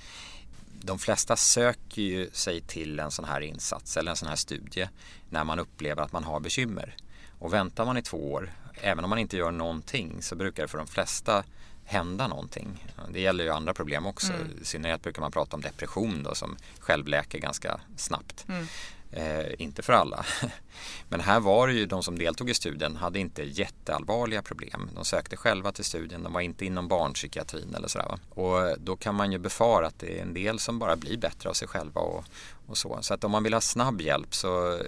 de 0.83 0.99
flesta 0.99 1.35
söker 1.35 2.01
ju 2.01 2.29
sig 2.31 2.61
till 2.61 2.99
en 2.99 3.11
sån 3.11 3.25
här 3.25 3.41
insats 3.41 3.97
eller 3.97 4.11
en 4.11 4.17
sån 4.17 4.29
här 4.29 4.35
studie 4.35 4.89
när 5.29 5.43
man 5.43 5.59
upplever 5.59 6.03
att 6.03 6.11
man 6.11 6.23
har 6.23 6.39
bekymmer. 6.39 6.95
Och 7.39 7.53
väntar 7.53 7.85
man 7.85 7.97
i 7.97 8.01
två 8.01 8.31
år, 8.31 8.51
även 8.73 9.03
om 9.03 9.09
man 9.09 9.19
inte 9.19 9.37
gör 9.37 9.51
någonting, 9.51 10.21
så 10.21 10.35
brukar 10.35 10.63
det 10.63 10.67
för 10.67 10.77
de 10.77 10.87
flesta 10.87 11.43
hända 11.85 12.27
någonting. 12.27 12.85
Det 13.13 13.21
gäller 13.21 13.43
ju 13.43 13.49
andra 13.49 13.73
problem 13.73 14.05
också. 14.05 14.33
Mm. 14.33 14.47
I 14.61 14.65
synnerhet 14.65 15.03
brukar 15.03 15.21
man 15.21 15.31
prata 15.31 15.55
om 15.55 15.61
depression 15.61 16.23
då, 16.23 16.35
som 16.35 16.57
självläker 16.79 17.39
ganska 17.39 17.79
snabbt. 17.97 18.45
Mm. 18.49 18.67
Eh, 19.13 19.45
inte 19.57 19.81
för 19.81 19.93
alla. 19.93 20.25
Men 21.09 21.19
här 21.19 21.39
var 21.39 21.67
det 21.67 21.73
ju 21.73 21.85
de 21.85 22.03
som 22.03 22.17
deltog 22.17 22.49
i 22.49 22.53
studien 22.53 22.95
hade 22.95 23.19
inte 23.19 23.43
jätteallvarliga 23.43 24.41
problem. 24.41 24.89
De 24.95 25.05
sökte 25.05 25.37
själva 25.37 25.71
till 25.71 25.85
studien, 25.85 26.23
de 26.23 26.33
var 26.33 26.41
inte 26.41 26.65
inom 26.65 26.87
barnpsykiatrin 26.87 27.75
eller 27.75 27.87
sådär. 27.87 28.19
Och 28.29 28.79
då 28.79 28.95
kan 28.95 29.15
man 29.15 29.31
ju 29.31 29.37
befara 29.37 29.87
att 29.87 29.99
det 29.99 30.19
är 30.19 30.21
en 30.21 30.33
del 30.33 30.59
som 30.59 30.79
bara 30.79 30.95
blir 30.95 31.17
bättre 31.17 31.49
av 31.49 31.53
sig 31.53 31.67
själva 31.67 32.01
och, 32.01 32.23
och 32.67 32.77
så. 32.77 32.97
Så 33.01 33.13
att 33.13 33.23
om 33.23 33.31
man 33.31 33.43
vill 33.43 33.53
ha 33.53 33.61
snabb 33.61 34.01
hjälp 34.01 34.35
så 34.35 34.73
eh, 34.73 34.79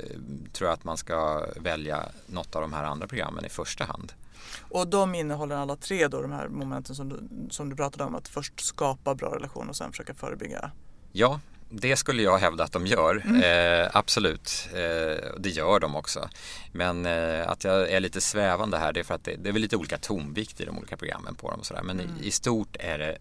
tror 0.53 0.67
jag 0.67 0.73
att 0.73 0.83
man 0.83 0.97
ska 0.97 1.45
välja 1.55 2.05
något 2.27 2.55
av 2.55 2.61
de 2.61 2.73
här 2.73 2.83
andra 2.83 3.07
programmen 3.07 3.45
i 3.45 3.49
första 3.49 3.83
hand. 3.83 4.13
Och 4.59 4.87
de 4.87 5.15
innehåller 5.15 5.55
alla 5.55 5.75
tre 5.75 6.07
då 6.07 6.21
de 6.21 6.31
här 6.31 6.47
momenten 6.47 6.95
som 6.95 7.09
du, 7.09 7.49
som 7.49 7.69
du 7.69 7.75
pratade 7.75 8.03
om, 8.03 8.15
att 8.15 8.27
först 8.27 8.59
skapa 8.59 9.15
bra 9.15 9.35
relation 9.35 9.69
och 9.69 9.75
sen 9.75 9.91
försöka 9.91 10.13
förebygga? 10.13 10.71
Ja, 11.11 11.39
det 11.75 11.95
skulle 11.95 12.23
jag 12.23 12.37
hävda 12.37 12.63
att 12.63 12.71
de 12.71 12.87
gör, 12.87 13.23
mm. 13.25 13.41
eh, 13.41 13.89
absolut. 13.93 14.69
Eh, 14.73 15.31
det 15.37 15.49
gör 15.49 15.79
de 15.79 15.95
också. 15.95 16.29
Men 16.71 17.05
eh, 17.05 17.49
att 17.49 17.63
jag 17.63 17.89
är 17.89 17.99
lite 17.99 18.21
svävande 18.21 18.77
här 18.77 18.93
det 18.93 18.99
är 18.99 19.03
för 19.03 19.15
att 19.15 19.23
det, 19.23 19.35
det 19.35 19.49
är 19.49 19.53
väl 19.53 19.61
lite 19.61 19.77
olika 19.77 19.97
tonvikt 19.97 20.61
i 20.61 20.65
de 20.65 20.77
olika 20.77 20.97
programmen 20.97 21.35
på 21.35 21.51
dem 21.51 21.59
och 21.59 21.65
sådär. 21.65 21.83
Men 21.83 21.99
mm. 21.99 22.11
i, 22.21 22.27
i, 22.27 22.31
stort 22.31 22.77
är 22.79 22.97
det 22.97 23.17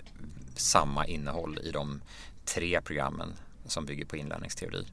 samma 0.56 1.06
innehåll 1.06 1.58
i 1.62 1.70
de 1.70 2.02
tre 2.44 2.80
programmen 2.80 3.34
som 3.66 3.86
bygger 3.86 4.04
på 4.04 4.16
inlärningsteori. 4.16 4.86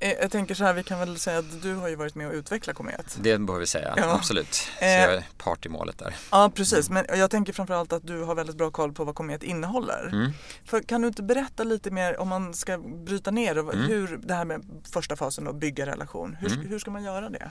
Eh, 0.00 0.12
jag 0.12 0.30
tänker 0.30 0.54
så 0.54 0.64
här, 0.64 0.72
vi 0.72 0.82
kan 0.82 0.98
väl 0.98 1.18
säga 1.18 1.38
att 1.38 1.62
du 1.62 1.74
har 1.74 1.88
ju 1.88 1.96
varit 1.96 2.14
med 2.14 2.26
och 2.26 2.32
utvecklat 2.32 2.76
Komet. 2.76 3.18
Det 3.20 3.38
behöver 3.38 3.60
vi 3.60 3.66
säga, 3.66 3.94
ja. 3.96 4.14
absolut. 4.14 4.54
Så 4.54 4.68
jag 4.80 5.14
är 5.14 5.24
part 5.38 5.66
i 5.66 5.68
målet 5.68 5.98
där. 5.98 6.14
Ja, 6.30 6.50
precis. 6.54 6.90
Men 6.90 7.06
jag 7.08 7.30
tänker 7.30 7.52
framförallt 7.52 7.92
att 7.92 8.06
du 8.06 8.22
har 8.22 8.34
väldigt 8.34 8.56
bra 8.56 8.70
koll 8.70 8.92
på 8.92 9.04
vad 9.04 9.14
Komet 9.14 9.42
innehåller. 9.42 10.08
Mm. 10.12 10.32
För 10.64 10.80
kan 10.82 11.02
du 11.02 11.08
inte 11.08 11.22
berätta 11.22 11.64
lite 11.64 11.90
mer 11.90 12.20
om 12.20 12.28
man 12.28 12.54
ska 12.54 12.78
bryta 12.78 13.30
ner 13.30 13.58
mm. 13.58 13.78
hur 13.78 14.20
det 14.22 14.34
här 14.34 14.44
med 14.44 14.64
första 14.92 15.16
fasen 15.16 15.46
och 15.46 15.54
bygga 15.54 15.86
relation. 15.86 16.36
Hur, 16.40 16.52
mm. 16.52 16.66
hur 16.66 16.78
ska 16.78 16.90
man 16.90 17.04
göra 17.04 17.28
det? 17.28 17.50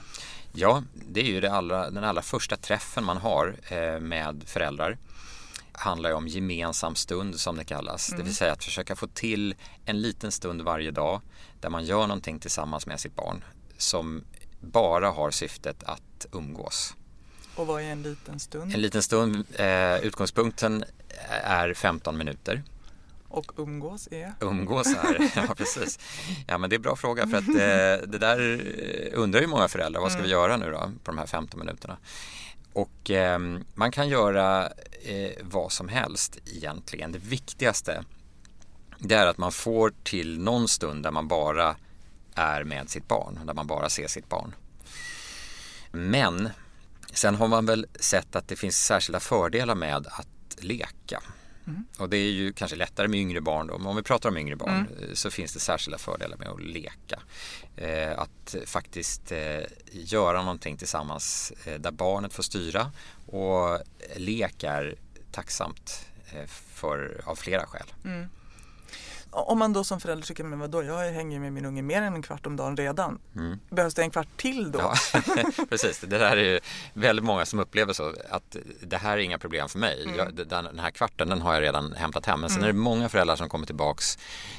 Ja, 0.52 0.82
det 0.92 1.20
är 1.20 1.24
ju 1.24 1.40
det 1.40 1.52
allra, 1.52 1.90
den 1.90 2.04
allra 2.04 2.22
första 2.22 2.56
träffen 2.56 3.04
man 3.04 3.16
har 3.16 3.54
eh, 3.68 4.00
med 4.00 4.42
föräldrar 4.46 4.98
handlar 5.80 6.10
ju 6.10 6.16
om 6.16 6.28
gemensam 6.28 6.94
stund 6.94 7.40
som 7.40 7.56
det 7.56 7.64
kallas. 7.64 8.08
Mm. 8.08 8.18
Det 8.18 8.24
vill 8.24 8.36
säga 8.36 8.52
att 8.52 8.64
försöka 8.64 8.96
få 8.96 9.06
till 9.06 9.54
en 9.84 10.02
liten 10.02 10.32
stund 10.32 10.62
varje 10.62 10.90
dag 10.90 11.20
där 11.60 11.70
man 11.70 11.84
gör 11.84 12.06
någonting 12.06 12.38
tillsammans 12.38 12.86
med 12.86 13.00
sitt 13.00 13.16
barn 13.16 13.44
som 13.76 14.24
bara 14.60 15.10
har 15.10 15.30
syftet 15.30 15.82
att 15.82 16.26
umgås. 16.32 16.94
Och 17.54 17.66
vad 17.66 17.82
är 17.82 17.86
en 17.86 18.02
liten 18.02 18.40
stund? 18.40 18.74
En 18.74 18.80
liten 18.80 19.02
stund, 19.02 19.44
eh, 19.54 19.98
utgångspunkten 19.98 20.84
är 21.44 21.74
15 21.74 22.18
minuter. 22.18 22.62
Och 23.28 23.52
umgås 23.56 24.08
är? 24.10 24.34
Umgås 24.40 24.86
är, 24.86 25.30
ja 25.48 25.54
precis. 25.54 25.98
Ja 26.46 26.58
men 26.58 26.70
det 26.70 26.74
är 26.74 26.78
en 26.78 26.82
bra 26.82 26.96
fråga 26.96 27.26
för 27.26 27.36
att 27.36 27.48
eh, 27.48 28.08
det 28.08 28.18
där 28.18 28.60
undrar 29.14 29.40
ju 29.40 29.46
många 29.46 29.68
föräldrar, 29.68 30.00
vad 30.00 30.12
ska 30.12 30.22
vi 30.22 30.32
mm. 30.32 30.40
göra 30.40 30.56
nu 30.56 30.70
då 30.70 30.78
på 30.78 31.10
de 31.10 31.18
här 31.18 31.26
15 31.26 31.60
minuterna? 31.60 31.96
Och 32.72 33.10
eh, 33.10 33.38
man 33.74 33.92
kan 33.92 34.08
göra 34.08 34.66
eh, 35.02 35.32
vad 35.42 35.72
som 35.72 35.88
helst 35.88 36.38
egentligen. 36.46 37.12
Det 37.12 37.18
viktigaste 37.18 38.04
det 38.98 39.14
är 39.14 39.26
att 39.26 39.38
man 39.38 39.52
får 39.52 39.92
till 40.02 40.38
någon 40.40 40.68
stund 40.68 41.02
där 41.02 41.10
man 41.10 41.28
bara 41.28 41.76
är 42.34 42.64
med 42.64 42.90
sitt 42.90 43.08
barn, 43.08 43.40
där 43.44 43.54
man 43.54 43.66
bara 43.66 43.88
ser 43.88 44.08
sitt 44.08 44.28
barn. 44.28 44.54
Men 45.90 46.48
sen 47.12 47.34
har 47.34 47.48
man 47.48 47.66
väl 47.66 47.86
sett 48.00 48.36
att 48.36 48.48
det 48.48 48.56
finns 48.56 48.86
särskilda 48.86 49.20
fördelar 49.20 49.74
med 49.74 50.06
att 50.06 50.56
leka. 50.58 51.22
Mm. 51.70 51.84
Och 51.98 52.10
det 52.10 52.16
är 52.16 52.30
ju 52.30 52.52
kanske 52.52 52.76
lättare 52.76 53.08
med 53.08 53.20
yngre 53.20 53.40
barn 53.40 53.66
då. 53.66 53.78
Men 53.78 53.86
om 53.86 53.96
vi 53.96 54.02
pratar 54.02 54.28
om 54.28 54.36
yngre 54.36 54.56
barn 54.56 54.86
mm. 54.98 55.16
så 55.16 55.30
finns 55.30 55.52
det 55.52 55.60
särskilda 55.60 55.98
fördelar 55.98 56.36
med 56.36 56.48
att 56.48 56.62
leka. 56.62 57.20
Eh, 57.76 58.18
att 58.18 58.56
faktiskt 58.66 59.32
eh, 59.32 59.60
göra 59.92 60.42
någonting 60.42 60.76
tillsammans 60.76 61.52
eh, 61.64 61.80
där 61.80 61.90
barnet 61.90 62.32
får 62.32 62.42
styra 62.42 62.92
och 63.26 63.78
lek 64.16 64.64
är 64.64 64.94
tacksamt 65.32 66.06
eh, 66.32 66.46
för, 66.46 67.20
av 67.24 67.36
flera 67.36 67.66
skäl. 67.66 67.86
Mm. 68.04 68.26
Om 69.30 69.58
man 69.58 69.72
då 69.72 69.84
som 69.84 70.00
förälder 70.00 70.26
tycker, 70.26 70.44
men 70.44 70.58
vadå, 70.58 70.82
jag 70.82 71.12
hänger 71.12 71.40
med 71.40 71.52
min 71.52 71.64
unge 71.64 71.82
mer 71.82 72.02
än 72.02 72.14
en 72.14 72.22
kvart 72.22 72.46
om 72.46 72.56
dagen 72.56 72.76
redan. 72.76 73.18
Mm. 73.36 73.58
Behövs 73.70 73.94
det 73.94 74.02
en 74.02 74.10
kvart 74.10 74.36
till 74.36 74.72
då? 74.72 74.78
Ja, 74.78 74.94
precis. 75.68 76.00
Det 76.00 76.18
där 76.18 76.36
är 76.36 76.52
ju 76.52 76.60
väldigt 76.94 77.24
många 77.24 77.46
som 77.46 77.58
upplever 77.58 77.92
så 77.92 78.14
att 78.30 78.56
det 78.80 78.96
här 78.96 79.12
är 79.12 79.18
inga 79.18 79.38
problem 79.38 79.68
för 79.68 79.78
mig. 79.78 80.02
Mm. 80.04 80.16
Jag, 80.16 80.46
den, 80.48 80.78
här 80.78 80.90
kvarten 80.90 81.28
den 81.28 81.40
har 81.40 81.54
jag 81.54 81.62
redan 81.62 81.92
hämtat 81.92 82.26
hem. 82.26 82.40
Men 82.40 82.50
sen 82.50 82.58
mm. 82.58 82.68
är 82.68 82.72
det 82.72 82.78
många 82.78 83.08
föräldrar 83.08 83.36
som 83.36 83.48
kommer 83.48 83.66
tillbaks 83.66 84.18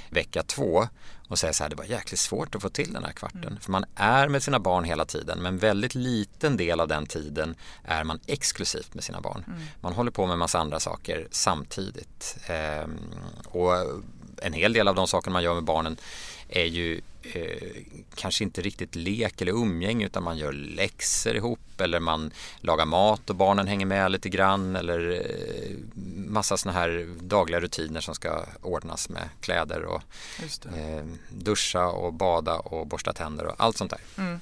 vecka 0.10 0.44
två 0.44 0.88
och 1.32 1.40
säger 1.40 1.54
så 1.54 1.64
här, 1.64 1.70
det 1.70 1.76
var 1.76 1.86
jäkligt 1.86 2.20
svårt 2.20 2.56
att 2.56 2.62
få 2.62 2.70
till 2.70 2.94
den 2.94 3.04
här 3.04 3.12
kvarten. 3.12 3.44
Mm. 3.44 3.60
För 3.60 3.72
man 3.72 3.86
är 3.96 4.28
med 4.28 4.44
sina 4.44 4.60
barn 4.60 4.84
hela 4.84 5.06
tiden 5.06 5.40
men 5.40 5.58
väldigt 5.58 5.96
liten 5.96 6.58
del 6.58 6.80
av 6.80 6.88
den 6.88 7.06
tiden 7.06 7.56
är 7.84 8.04
man 8.04 8.20
exklusivt 8.28 8.94
med 8.94 9.04
sina 9.04 9.22
barn. 9.22 9.44
Mm. 9.48 9.60
Man 9.82 9.94
håller 9.94 10.12
på 10.12 10.26
med 10.26 10.38
massa 10.38 10.60
andra 10.60 10.80
saker 10.80 11.28
samtidigt. 11.32 12.38
Ehm, 12.48 12.98
och 13.46 13.74
en 14.42 14.54
hel 14.54 14.74
del 14.74 14.88
av 14.88 14.96
de 14.96 15.08
saker 15.08 15.32
man 15.32 15.44
gör 15.44 15.54
med 15.54 15.64
barnen 15.64 15.98
är 16.50 16.66
ju 16.66 17.02
eh, 17.24 17.84
kanske 18.16 18.44
inte 18.44 18.62
riktigt 18.62 18.96
lek 18.96 19.42
eller 19.42 19.52
umgänge 19.52 20.06
utan 20.06 20.24
man 20.24 20.38
gör 20.38 20.52
läxor 20.52 21.36
ihop 21.36 21.82
eller 21.82 22.00
man 22.00 22.32
lagar 22.60 22.86
mat 22.86 23.30
och 23.30 23.36
barnen 23.36 23.68
hänger 23.68 23.86
med 23.86 24.12
lite 24.12 24.30
grann 24.30 24.76
eller 24.76 25.12
eh, 25.12 25.78
massa 26.16 26.58
sådana 26.58 26.80
här 26.80 27.08
dagliga 27.20 27.60
rutiner 27.60 28.02
som 28.02 28.16
ska 28.16 28.46
ordnas 28.62 29.10
med 29.10 29.30
kläder 29.42 29.84
och 29.84 30.02
eh, 30.78 31.06
duscha 31.30 31.88
och 31.88 32.14
bada 32.14 32.60
och 32.60 32.88
borsta 32.88 33.14
tänder 33.14 33.46
och 33.46 33.56
allt 33.58 33.78
sånt 33.78 33.92
där. 33.92 34.02
Mm. 34.18 34.40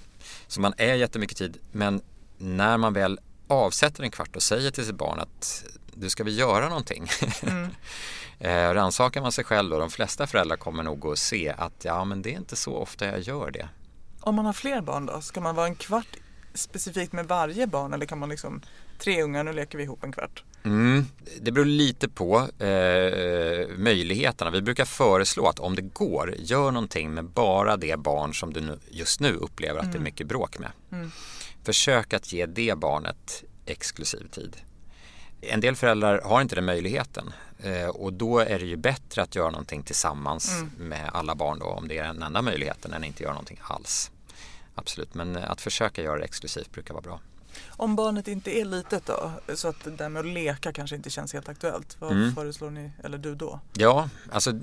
Så 0.47 0.61
man 0.61 0.73
är 0.77 0.95
jättemycket 0.95 1.37
tid 1.37 1.57
men 1.71 2.01
när 2.37 2.77
man 2.77 2.93
väl 2.93 3.19
avsätter 3.47 4.03
en 4.03 4.11
kvart 4.11 4.35
och 4.35 4.43
säger 4.43 4.71
till 4.71 4.85
sitt 4.85 4.95
barn 4.95 5.19
att 5.19 5.65
du 5.93 6.09
ska 6.09 6.23
vi 6.23 6.35
göra 6.35 6.69
någonting 6.69 7.07
mm. 7.41 7.69
Eh, 8.39 8.73
rannsakar 8.73 9.21
man 9.21 9.31
sig 9.31 9.43
själv 9.43 9.69
då, 9.69 9.79
de 9.79 9.89
flesta 9.89 10.27
föräldrar 10.27 10.57
kommer 10.57 10.83
nog 10.83 11.05
att 11.05 11.19
se 11.19 11.49
att 11.57 11.85
ja 11.85 12.03
men 12.03 12.21
det 12.21 12.33
är 12.33 12.37
inte 12.37 12.55
så 12.55 12.75
ofta 12.75 13.05
jag 13.05 13.19
gör 13.19 13.51
det. 13.51 13.69
Om 14.21 14.35
man 14.35 14.45
har 14.45 14.53
fler 14.53 14.81
barn 14.81 15.05
då, 15.05 15.21
ska 15.21 15.41
man 15.41 15.55
vara 15.55 15.67
en 15.67 15.75
kvart 15.75 16.17
specifikt 16.53 17.13
med 17.13 17.27
varje 17.27 17.67
barn 17.67 17.93
eller 17.93 18.05
kan 18.05 18.19
man 18.19 18.29
liksom 18.29 18.61
tre 18.99 19.23
ungar, 19.23 19.43
nu 19.43 19.53
leker 19.53 19.77
vi 19.77 19.83
ihop 19.83 20.03
en 20.03 20.11
kvart? 20.11 20.43
Mm, 20.63 21.05
det 21.41 21.51
beror 21.51 21.65
lite 21.65 22.09
på 22.09 22.37
eh, 22.63 23.67
möjligheterna. 23.77 24.51
Vi 24.51 24.61
brukar 24.61 24.85
föreslå 24.85 25.47
att 25.47 25.59
om 25.59 25.75
det 25.75 25.81
går, 25.81 26.35
gör 26.37 26.71
någonting 26.71 27.13
med 27.13 27.25
bara 27.25 27.77
det 27.77 27.99
barn 27.99 28.33
som 28.33 28.53
du 28.53 28.61
nu, 28.61 28.79
just 28.91 29.19
nu 29.19 29.33
upplever 29.33 29.79
att 29.79 29.83
mm. 29.83 29.91
det 29.91 29.95
är 29.95 29.99
mm. 29.99 30.03
mycket 30.03 30.27
bråk 30.27 30.59
med. 30.59 30.71
Mm. 30.91 31.11
Försök 31.63 32.13
att 32.13 32.33
ge 32.33 32.45
det 32.45 32.77
barnet 32.77 33.43
exklusiv 33.65 34.27
tid. 34.31 34.57
En 35.41 35.61
del 35.61 35.75
föräldrar 35.75 36.21
har 36.21 36.41
inte 36.41 36.55
den 36.55 36.65
möjligheten 36.65 37.33
eh, 37.63 37.87
och 37.87 38.13
då 38.13 38.39
är 38.39 38.59
det 38.59 38.65
ju 38.65 38.75
bättre 38.75 39.21
att 39.21 39.35
göra 39.35 39.49
någonting 39.49 39.83
tillsammans 39.83 40.51
mm. 40.51 40.69
med 40.77 41.09
alla 41.13 41.35
barn 41.35 41.59
då 41.59 41.65
om 41.65 41.87
det 41.87 41.97
är 41.97 42.03
den 42.07 42.23
enda 42.23 42.41
möjligheten 42.41 42.93
än 42.93 43.01
att 43.01 43.07
inte 43.07 43.23
göra 43.23 43.33
någonting 43.33 43.59
alls. 43.61 44.11
Absolut, 44.75 45.13
men 45.13 45.35
att 45.35 45.61
försöka 45.61 46.01
göra 46.03 46.17
det 46.17 46.23
exklusivt 46.23 46.71
brukar 46.71 46.93
vara 46.93 47.01
bra. 47.01 47.19
Om 47.67 47.95
barnet 47.95 48.27
inte 48.27 48.59
är 48.59 48.65
litet 48.65 49.05
då, 49.05 49.31
så 49.55 49.67
att 49.67 49.83
det 49.83 49.91
där 49.91 50.09
med 50.09 50.19
att 50.19 50.25
leka 50.25 50.73
kanske 50.73 50.95
inte 50.95 51.09
känns 51.09 51.33
helt 51.33 51.49
aktuellt. 51.49 51.95
Vad 51.99 52.11
Mm. 52.11 52.35
föreslår 52.35 52.69
ni, 52.69 52.91
eller 53.03 53.17
du 53.17 53.35
då? 53.35 53.59
Ja, 53.73 54.09
alltså 54.31 54.53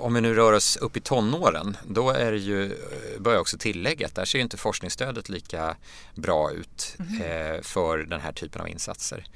om 0.00 0.14
vi 0.14 0.20
nu 0.20 0.34
rör 0.34 0.52
oss 0.52 0.76
upp 0.76 0.96
i 0.96 1.00
tonåren 1.00 1.76
då 1.86 2.10
är 2.10 2.32
det 2.32 2.38
ju, 2.38 2.76
bör 3.18 3.32
jag 3.32 3.40
också 3.40 3.58
tillägga 3.58 4.06
att 4.06 4.14
där 4.14 4.24
ser 4.24 4.38
ju 4.38 4.42
inte 4.42 4.56
forskningsstödet 4.56 5.28
lika 5.28 5.76
bra 6.14 6.50
ut 6.50 6.96
eh, 6.98 7.62
för 7.62 7.98
den 7.98 8.20
här 8.20 8.32
typen 8.32 8.60
av 8.60 8.68
insatser. 8.68 9.26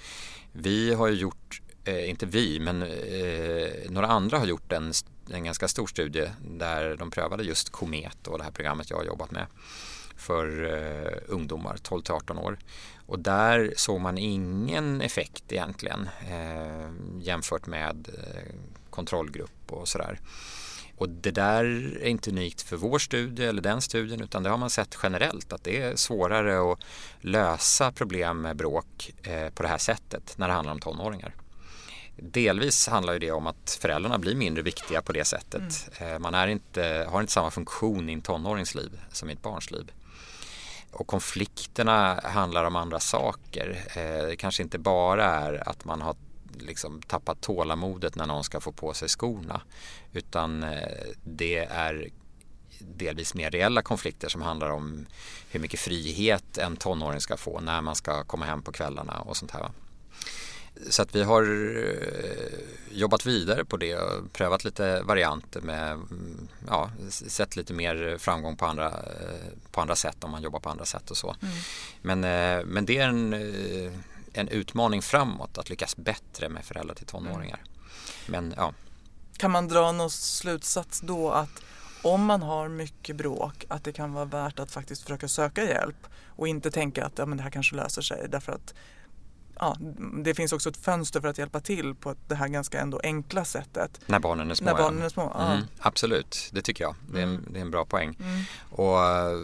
Vi 0.53 0.95
har 0.95 1.09
ju 1.09 1.15
gjort, 1.15 1.63
eh, 1.85 2.11
inte 2.11 2.27
vi, 2.27 2.61
men 2.61 2.83
eh, 2.83 3.91
några 3.91 4.07
andra 4.07 4.39
har 4.39 4.47
gjort 4.47 4.73
en, 4.73 4.93
en 5.31 5.45
ganska 5.45 5.69
stor 5.69 5.87
studie 5.87 6.31
där 6.51 6.97
de 6.97 7.11
prövade 7.11 7.45
just 7.45 7.71
Komet 7.71 8.27
och 8.27 8.39
det 8.39 8.45
här 8.45 8.51
programmet 8.51 8.91
jag 8.91 8.97
har 8.97 9.05
jobbat 9.05 9.31
med 9.31 9.47
för 10.19 10.65
eh, 10.65 11.19
ungdomar 11.27 11.77
12 11.83 12.03
till 12.03 12.15
18 12.15 12.39
år. 12.39 12.59
Och 13.07 13.19
där 13.19 13.73
såg 13.77 14.01
man 14.01 14.19
ingen 14.19 15.01
effekt 15.01 15.53
egentligen 15.53 16.09
eh, 16.29 16.91
jämfört 17.21 17.67
med 17.67 18.09
eh, 18.19 18.55
kontrollgrupp 18.91 19.73
och 19.73 19.89
sådär. 19.89 20.21
Och 20.99 21.09
det 21.09 21.31
där 21.31 21.65
är 22.03 22.07
inte 22.07 22.31
unikt 22.31 22.63
för 22.63 22.77
vår 22.77 22.99
studie 22.99 23.45
eller 23.45 23.63
den 23.63 23.83
studien 23.83 24.21
utan 24.21 24.43
det 24.43 24.51
har 24.51 24.59
man 24.59 24.71
sett 24.71 24.99
generellt 25.03 25.53
att 25.53 25.65
det 25.65 25.83
är 25.83 25.97
svårare 25.97 26.73
att 26.73 26.79
lösa 27.21 27.93
problem 27.93 28.41
med 28.41 28.57
bråk 28.57 29.13
eh, 29.23 29.49
på 29.49 29.63
det 29.63 29.69
här 29.69 29.79
sättet 29.79 30.35
när 30.39 30.49
det 30.49 30.55
handlar 30.55 30.73
om 30.73 30.81
tonåringar. 30.81 31.35
Delvis 32.17 32.89
handlar 32.89 33.19
det 33.19 33.31
om 33.31 33.47
att 33.47 33.79
föräldrarna 33.81 34.19
blir 34.19 34.35
mindre 34.35 34.63
viktiga 34.63 35.03
på 35.03 35.13
det 35.13 35.25
sättet. 35.25 35.91
Eh, 36.01 36.19
Man 36.19 36.35
är 36.35 36.49
inte, 36.49 37.07
har 37.11 37.21
inte 37.21 37.33
samma 37.33 37.51
funktion 37.51 38.09
i 38.09 38.13
en 38.13 38.21
tonårings 38.23 38.75
liv 38.75 39.01
som 39.13 39.31
i 39.31 39.33
ett 39.33 39.43
barns 39.43 39.71
liv. 39.71 39.93
Och 40.91 41.07
konflikterna 41.07 42.21
handlar 42.25 42.65
om 42.65 42.77
andra 42.77 43.01
saker. 43.01 43.83
Eh, 43.97 44.27
Det 44.29 44.37
kanske 44.37 44.63
inte 44.63 44.79
bara 44.79 45.25
är 45.25 45.69
att 45.69 45.85
man 45.85 46.03
har 46.03 46.17
liksom 46.59 47.03
tappat 47.03 47.41
tålamodet 47.41 48.15
när 48.15 48.27
någon 48.27 48.45
ska 48.45 48.61
få 48.61 48.73
på 48.73 48.95
sig 48.95 49.09
skorna. 49.09 49.61
Utan 50.13 50.63
eh, 50.63 51.07
det 51.25 51.59
är 51.59 52.09
delvis 52.79 53.35
mer 53.35 53.51
reella 53.51 53.83
konflikter 53.83 54.29
som 54.29 54.43
handlar 54.43 54.71
om 54.71 55.07
hur 55.51 55.61
mycket 55.61 55.81
frihet 55.81 56.59
en 56.59 56.77
tonåring 56.77 57.21
ska 57.21 57.37
få 57.37 57.61
när 57.61 57.81
man 57.81 57.95
ska 57.95 58.25
komma 58.25 58.45
hem 58.45 58.63
på 58.63 58.73
kvällarna 58.73 59.21
och 59.21 59.37
sånt 59.37 59.51
här. 59.51 59.71
Så 60.91 61.03
att 61.03 61.15
vi 61.15 61.23
har 61.23 61.43
eh, 61.43 62.59
jobbat 62.91 63.27
vidare 63.27 63.65
på 63.65 63.77
det 63.77 63.97
och 63.97 64.33
prövat 64.33 64.65
lite 64.65 65.03
varianter 65.03 65.61
med, 65.61 65.93
mm, 65.93 66.49
ja, 66.69 66.91
sett 67.11 67.57
lite 67.57 67.73
mer 67.73 68.17
framgång 68.19 68.57
på 68.57 68.67
andra, 68.67 68.87
eh, 68.87 69.71
på 69.71 69.81
andra 69.81 69.97
sätt 69.97 70.25
om 70.25 70.31
man 70.31 70.43
jobbar 70.43 70.61
på 70.61 70.69
andra 70.69 70.85
sätt 70.85 71.11
och 71.11 71.17
så. 71.17 71.37
Men, 72.03 72.25
eh, 72.25 72.65
men 72.65 72.87
det 72.87 72.99
är 72.99 73.09
en, 73.09 73.35
en 74.39 74.49
utmaning 74.49 75.03
framåt 75.03 75.59
att 75.59 75.71
lyckas 75.71 75.97
bättre 75.97 76.49
med 76.49 76.65
föräldrar 76.65 76.95
till 76.95 77.07
tonåringar. 77.07 77.63
Men 78.27 78.55
ja, 78.57 78.73
Kan 79.37 79.51
man 79.51 79.69
dra 79.69 79.93
någon 79.93 80.11
slutsats 80.11 81.01
då 81.01 81.31
att 81.31 81.51
om 82.03 82.25
man 82.25 82.43
har 82.43 82.69
mycket 82.69 83.17
bråk 83.17 83.65
att 83.69 83.85
det 83.85 83.93
kan 83.93 84.13
vara 84.13 84.25
värt 84.25 84.59
att 84.59 84.71
faktiskt 84.71 85.03
försöka 85.03 85.29
söka 85.29 85.65
hjälp 85.65 86.07
och 86.27 86.49
inte 86.49 86.71
tänka 86.71 87.07
att 87.07 87.19
ja, 87.19 87.27
men 87.27 87.37
det 87.39 87.43
här 87.45 87.51
kanske 87.51 87.77
löser 87.77 88.03
sig 88.03 88.27
därför 88.29 88.53
att 88.53 88.75
ja, 89.61 89.77
det 90.25 90.35
finns 90.35 90.53
också 90.53 90.69
ett 90.69 90.77
fönster 90.77 91.21
för 91.21 91.29
att 91.29 91.39
hjälpa 91.39 91.61
till 91.61 91.95
på 91.95 92.15
det 92.29 92.35
här 92.35 92.49
ganska 92.49 92.81
ändå 92.81 93.01
enkla 93.03 93.45
sättet. 93.45 94.01
när 94.07 94.19
barnen 94.19 94.51
är 94.51 94.55
små. 94.55 94.65
När 94.71 94.75
barnen 94.79 95.03
är 95.03 95.09
små. 95.09 95.33
Ja. 95.35 95.53
Mm, 95.53 95.65
absolut, 95.79 96.51
det 96.53 96.63
tycker 96.63 96.85
jag. 96.85 96.95
Det 97.13 97.19
är 97.19 97.23
en, 97.23 97.29
Mm. 97.31 97.45
det 97.53 97.59
är 97.59 97.63
en 97.63 97.71
bra 97.71 97.85
poäng. 97.85 98.17
Mm. 98.21 98.43
Och 98.71 99.03
eh, 99.05 99.39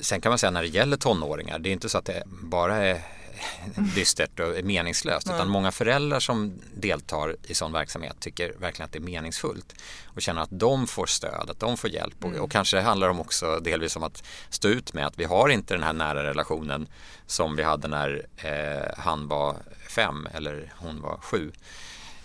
sen 0.00 0.20
kan 0.20 0.30
man 0.30 0.38
säga 0.38 0.50
när 0.50 0.62
det 0.62 0.68
gäller 0.68 0.96
tonåringar, 0.96 1.58
det 1.58 1.68
är 1.68 1.72
inte 1.72 1.88
så 1.88 1.98
att 1.98 2.04
det 2.04 2.22
bara 2.26 2.76
är 2.76 3.02
dystert 3.94 4.40
och 4.40 4.64
meningslöst 4.64 5.26
Nej. 5.26 5.36
utan 5.36 5.48
många 5.48 5.72
föräldrar 5.72 6.20
som 6.20 6.60
deltar 6.74 7.36
i 7.42 7.54
sån 7.54 7.72
verksamhet 7.72 8.16
tycker 8.20 8.52
verkligen 8.58 8.86
att 8.86 8.92
det 8.92 8.98
är 8.98 9.00
meningsfullt 9.00 9.74
och 10.06 10.22
känner 10.22 10.42
att 10.42 10.48
de 10.52 10.86
får 10.86 11.06
stöd, 11.06 11.50
att 11.50 11.60
de 11.60 11.76
får 11.76 11.90
hjälp 11.90 12.24
och, 12.24 12.30
Mm. 12.30 12.40
och 12.42 12.50
kanske 12.50 12.80
handlar 12.80 13.06
det 13.06 13.10
om 13.10 13.20
också 13.20 13.58
delvis 13.60 13.96
om 13.96 14.02
att 14.02 14.24
stå 14.50 14.68
ut 14.68 14.92
med 14.94 15.06
att 15.06 15.18
vi 15.18 15.24
har 15.24 15.48
inte 15.48 15.74
den 15.74 15.82
här 15.82 15.92
nära 15.92 16.22
relationen 16.24 16.88
som 17.26 17.56
vi 17.56 17.62
hade 17.62 17.88
när 17.88 18.26
eh, 18.36 18.94
han 19.02 19.28
var 19.28 19.56
fem 19.88 20.28
eller 20.34 20.72
hon 20.78 21.00
var 21.00 21.18
sju 21.18 21.52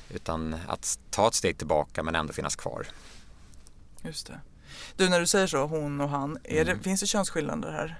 utan 0.10 0.56
att 0.68 1.00
ta 1.10 1.28
ett 1.28 1.34
steg 1.34 1.58
tillbaka 1.58 2.04
men 2.04 2.16
ändå 2.16 2.34
finnas 2.34 2.56
kvar. 2.56 2.88
Just 4.02 4.28
det. 4.28 4.40
Du 4.96 5.10
när 5.10 5.20
du 5.20 5.26
säger 5.28 5.48
så, 5.48 5.66
hon 5.66 6.02
och 6.02 6.10
han, 6.10 6.38
är 6.44 6.62
Mm. 6.62 6.78
det, 6.78 6.84
finns 6.84 7.02
det 7.02 7.08
könsskillnader 7.08 7.72
här? 7.72 8.00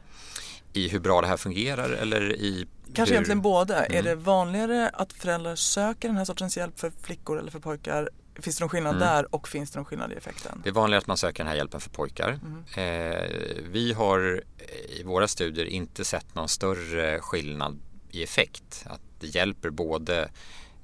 I 0.74 0.88
hur 0.90 1.00
bra 1.00 1.22
det 1.22 1.28
här 1.28 1.38
fungerar 1.38 1.90
eller 1.90 2.36
i 2.36 2.68
Kanske 2.94 3.02
hur... 3.04 3.16
egentligen 3.16 3.42
båda. 3.42 3.86
Är 3.86 3.90
Mm. 3.92 4.06
det 4.06 4.16
vanligare 4.16 4.90
att 4.90 5.14
föräldrar 5.14 5.56
söker 5.56 6.08
den 6.08 6.18
här 6.18 6.26
sortens 6.26 6.58
hjälp 6.58 6.80
för 6.80 6.92
flickor 7.02 7.40
eller 7.40 7.52
för 7.52 7.60
pojkar? 7.60 8.10
Finns 8.40 8.58
det 8.58 8.64
någon 8.64 8.70
skillnad 8.70 8.96
Mm. 8.96 9.08
där 9.08 9.36
och 9.36 9.48
finns 9.48 9.72
det 9.72 9.80
någon 9.80 9.86
skillnad 9.86 10.12
i 10.12 10.16
effekten? 10.16 10.62
Det 10.64 10.70
är 10.70 10.74
vanligare 10.74 10.98
att 11.02 11.08
man 11.08 11.18
söker 11.18 11.44
den 11.44 11.48
här 11.48 11.56
hjälpen 11.58 11.80
för 11.82 11.90
pojkar. 11.90 12.40
Mm. 12.44 12.64
Eh, 12.76 13.30
vi 13.72 13.94
har 13.94 14.44
i 14.90 15.04
våra 15.04 15.28
studier 15.28 15.66
inte 15.66 16.06
sett 16.06 16.36
någon 16.36 16.50
större 16.50 17.20
skillnad 17.20 17.80
i 18.12 18.24
effekt. 18.24 18.84
Att 18.86 19.02
det 19.20 19.28
hjälper 19.28 19.70
både 19.70 20.30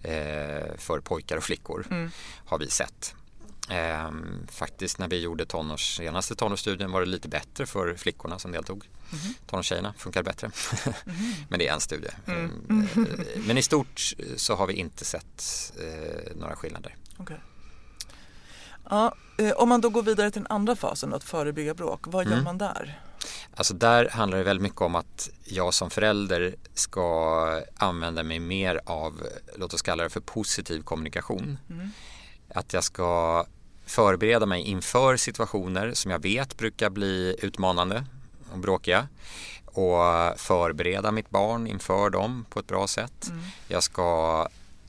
eh, 0.04 0.76
för 0.78 1.00
pojkar 1.00 1.38
och 1.38 1.44
flickor 1.44 1.86
Mm. 1.92 2.12
har 2.46 2.60
vi 2.60 2.68
sett. 2.70 3.16
Eh, 3.70 4.10
faktiskt 4.52 5.00
när 5.00 5.08
vi 5.08 5.20
gjorde 5.22 5.46
tonårs, 5.46 5.96
senaste 5.98 6.36
tonårsstudien 6.36 6.92
var 6.92 7.00
det 7.00 7.06
lite 7.08 7.28
bättre 7.28 7.66
för 7.66 7.96
flickorna 7.96 8.40
som 8.40 8.52
deltog. 8.52 8.90
Mhm. 9.12 9.34
Tonårstjejerna 9.48 9.94
funkar 9.98 10.24
bättre. 10.24 10.52
Men 11.50 11.60
det 11.60 11.68
är 11.68 11.74
en 11.74 11.82
studie. 11.82 12.10
Mm. 12.28 12.52
Eh, 12.96 13.42
Men 13.48 13.58
i 13.58 13.62
stort 13.64 14.14
så 14.36 14.56
har 14.56 14.68
vi 14.68 14.74
inte 14.74 15.06
sett 15.06 15.44
eh, 15.82 16.36
några 16.36 16.56
skillnader. 16.56 16.96
Okej. 17.18 17.40
Ja, 18.90 19.16
eh, 19.38 19.52
om 19.52 19.70
man 19.70 19.82
då 19.82 19.90
går 19.90 20.04
vidare 20.04 20.32
till 20.32 20.42
den 20.42 20.52
andra 20.52 20.76
fasen, 20.76 21.14
att 21.14 21.24
förebygga 21.24 21.74
bråk, 21.74 22.02
vad 22.08 22.26
gör 22.26 22.32
Mm. 22.32 22.44
man 22.44 22.58
där? 22.58 23.02
Alltså 23.56 23.74
där 23.74 24.10
handlar 24.10 24.38
det 24.38 24.44
väldigt 24.44 24.64
mycket 24.64 24.82
om 24.82 24.96
att 24.96 25.30
jag 25.44 25.74
som 25.74 25.90
förälder 25.90 26.56
ska 26.74 27.62
använda 27.78 28.24
mig 28.24 28.40
mer 28.40 28.82
av, 28.86 29.24
låt 29.56 29.74
oss 29.74 29.82
kalla 29.82 30.04
det 30.04 30.10
för 30.10 30.20
positiv 30.20 30.82
kommunikation. 30.82 31.58
Att 32.54 32.74
jag 32.74 32.84
ska 32.84 33.46
förbereda 33.86 34.46
mig 34.46 34.62
inför 34.62 35.18
situationer 35.18 35.94
som 35.94 36.12
jag 36.12 36.22
vet 36.22 36.58
brukar 36.58 36.90
bli 36.90 37.36
utmanande 37.42 38.06
och 38.52 38.60
bråkiga 38.60 39.08
och 39.66 40.40
förbereda 40.40 41.12
mitt 41.12 41.30
barn 41.30 41.68
inför 41.68 42.10
dem 42.10 42.46
på 42.50 42.60
ett 42.60 42.68
bra 42.68 42.88
sätt. 42.88 43.28
Mm. 43.30 43.44
Jag 43.68 43.84
ska, 43.84 44.48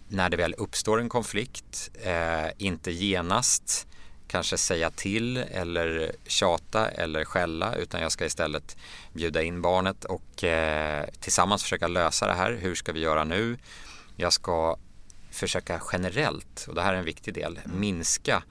när 0.08 0.28
det 0.28 0.36
väl 0.36 0.54
uppstår 0.58 1.00
en 1.00 1.08
konflikt, 1.08 1.90
eh, 2.02 2.46
inte 2.58 2.90
genast 2.90 3.86
kanske 4.26 4.58
säga 4.58 4.90
till 4.90 5.36
eller 5.36 6.12
tjata 6.26 6.88
eller 6.88 7.24
skälla 7.24 7.74
utan 7.74 8.00
jag 8.00 8.12
ska 8.12 8.24
istället 8.24 8.76
bjuda 9.12 9.42
in 9.42 9.62
barnet 9.62 10.04
och 10.04 10.44
eh, 10.44 11.06
tillsammans 11.20 11.62
försöka 11.62 11.88
lösa 11.88 12.26
det 12.26 12.32
här. 12.34 12.52
Hur 12.52 12.74
ska 12.74 12.92
vi 12.92 13.00
göra 13.00 13.24
nu? 13.24 13.58
Jag 14.16 14.32
ska 14.32 14.76
försöka 15.34 15.82
generellt, 15.92 16.66
och 16.68 16.74
det 16.74 16.82
här 16.82 16.94
är 16.94 16.98
en 16.98 17.04
viktig 17.04 17.34
del, 17.34 17.60
minska 17.64 18.42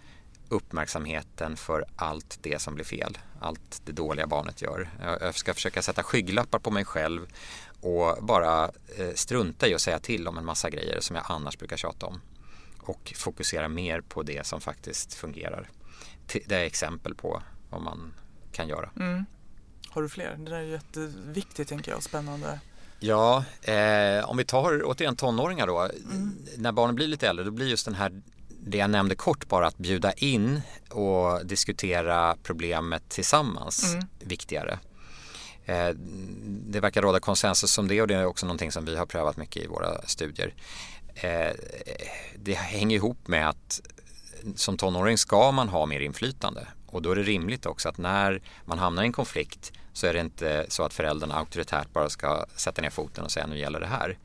uppmärksamheten 0.49 1.57
för 1.57 1.85
allt 1.95 2.39
det 2.41 2.61
som 2.61 2.75
blir 2.75 2.85
fel. 2.85 3.17
Allt 3.39 3.81
det 3.85 3.91
dåliga 3.91 4.27
barnet 4.27 4.61
gör. 4.61 4.89
Jag 5.21 5.35
ska 5.35 5.53
försöka 5.53 5.81
sätta 5.81 6.03
skygglappar 6.03 6.59
på 6.59 6.71
mig 6.71 6.85
själv 6.85 7.27
och 7.81 8.17
bara 8.21 8.71
eh, 8.97 9.13
strunta 9.15 9.67
i 9.67 9.73
att 9.73 9.81
säga 9.81 9.99
till 9.99 10.27
om 10.27 10.37
en 10.37 10.45
massa 10.45 10.69
grejer 10.69 10.99
som 10.99 11.15
jag 11.15 11.25
annars 11.27 11.57
brukar 11.57 11.77
tjata 11.77 12.05
om. 12.05 12.21
Och 12.79 13.13
fokusera 13.15 13.67
mer 13.67 14.01
på 14.01 14.23
det 14.23 14.45
som 14.45 14.61
faktiskt 14.61 15.13
fungerar. 15.13 15.69
Det 16.45 16.51
är 16.51 16.65
exempel 16.65 17.15
på 17.15 17.43
vad 17.69 17.81
man 17.81 18.13
kan 18.51 18.67
göra. 18.67 18.89
Mm. 18.99 19.25
Har 19.89 20.01
du 20.01 20.09
fler? 20.09 20.35
Det 20.37 20.49
där 20.49 20.57
är 20.57 20.61
jätteviktigt 20.61 21.67
tänker 21.67 21.91
jag 21.91 21.97
och 21.97 22.03
spännande. 22.03 22.59
Ja, 23.05 23.43
eh, 23.61 24.29
om 24.29 24.37
vi 24.37 24.45
tar 24.45 24.81
återigen 24.85 25.15
tonåringar 25.15 25.67
då. 25.67 25.89
När 26.57 26.71
barnen 26.71 26.95
blir 26.95 27.07
lite 27.07 27.27
äldre 27.27 27.45
då 27.45 27.51
blir 27.51 27.67
just 27.67 27.85
den 27.85 27.95
här 27.95 28.21
det 28.65 28.77
jag 28.77 28.89
nämnde 28.89 29.15
kort 29.15 29.47
bara 29.47 29.67
att 29.67 29.77
bjuda 29.77 30.13
in 30.13 30.61
och 30.89 31.45
diskutera 31.45 32.35
problemet 32.43 33.09
tillsammans 33.09 33.93
Mm. 33.93 34.05
viktigare. 34.19 34.79
Eh, 35.65 35.89
det 36.67 36.79
verkar 36.79 37.01
råda 37.01 37.19
konsensus 37.19 37.77
om 37.77 37.87
det 37.87 38.01
och 38.01 38.07
det 38.07 38.15
är 38.15 38.25
också 38.25 38.45
någonting 38.45 38.71
som 38.71 38.85
vi 38.85 38.95
har 38.95 39.05
prövat 39.05 39.37
mycket 39.37 39.63
i 39.63 39.67
våra 39.67 40.01
studier. 40.07 40.53
Eh, 41.15 41.51
det 42.39 42.53
hänger 42.53 42.95
ihop 42.95 43.27
med 43.27 43.49
att 43.49 43.81
som 44.55 44.77
tonåring 44.77 45.17
ska 45.17 45.51
man 45.51 45.69
ha 45.69 45.85
mer 45.85 45.99
inflytande 45.99 46.67
och 46.93 47.01
då 47.01 47.11
är 47.11 47.15
det 47.15 47.23
rimligt 47.23 47.65
också 47.65 47.89
att 47.89 47.97
när 47.97 48.41
man 48.65 48.79
hamnar 48.79 49.03
i 49.03 49.05
en 49.05 49.11
konflikt 49.11 49.71
så 49.93 50.07
är 50.07 50.13
det 50.13 50.19
inte 50.19 50.65
så 50.69 50.83
att 50.83 50.93
föräldrarna 50.93 51.35
auktoritärt 51.35 51.93
bara 51.93 52.09
ska 52.09 52.45
sätta 52.55 52.81
ner 52.81 52.89
foten 52.89 53.23
och 53.23 53.31
säga 53.31 53.47
nu 53.47 53.57
gäller 53.57 53.79
det 53.79 53.87
här. 53.87 54.17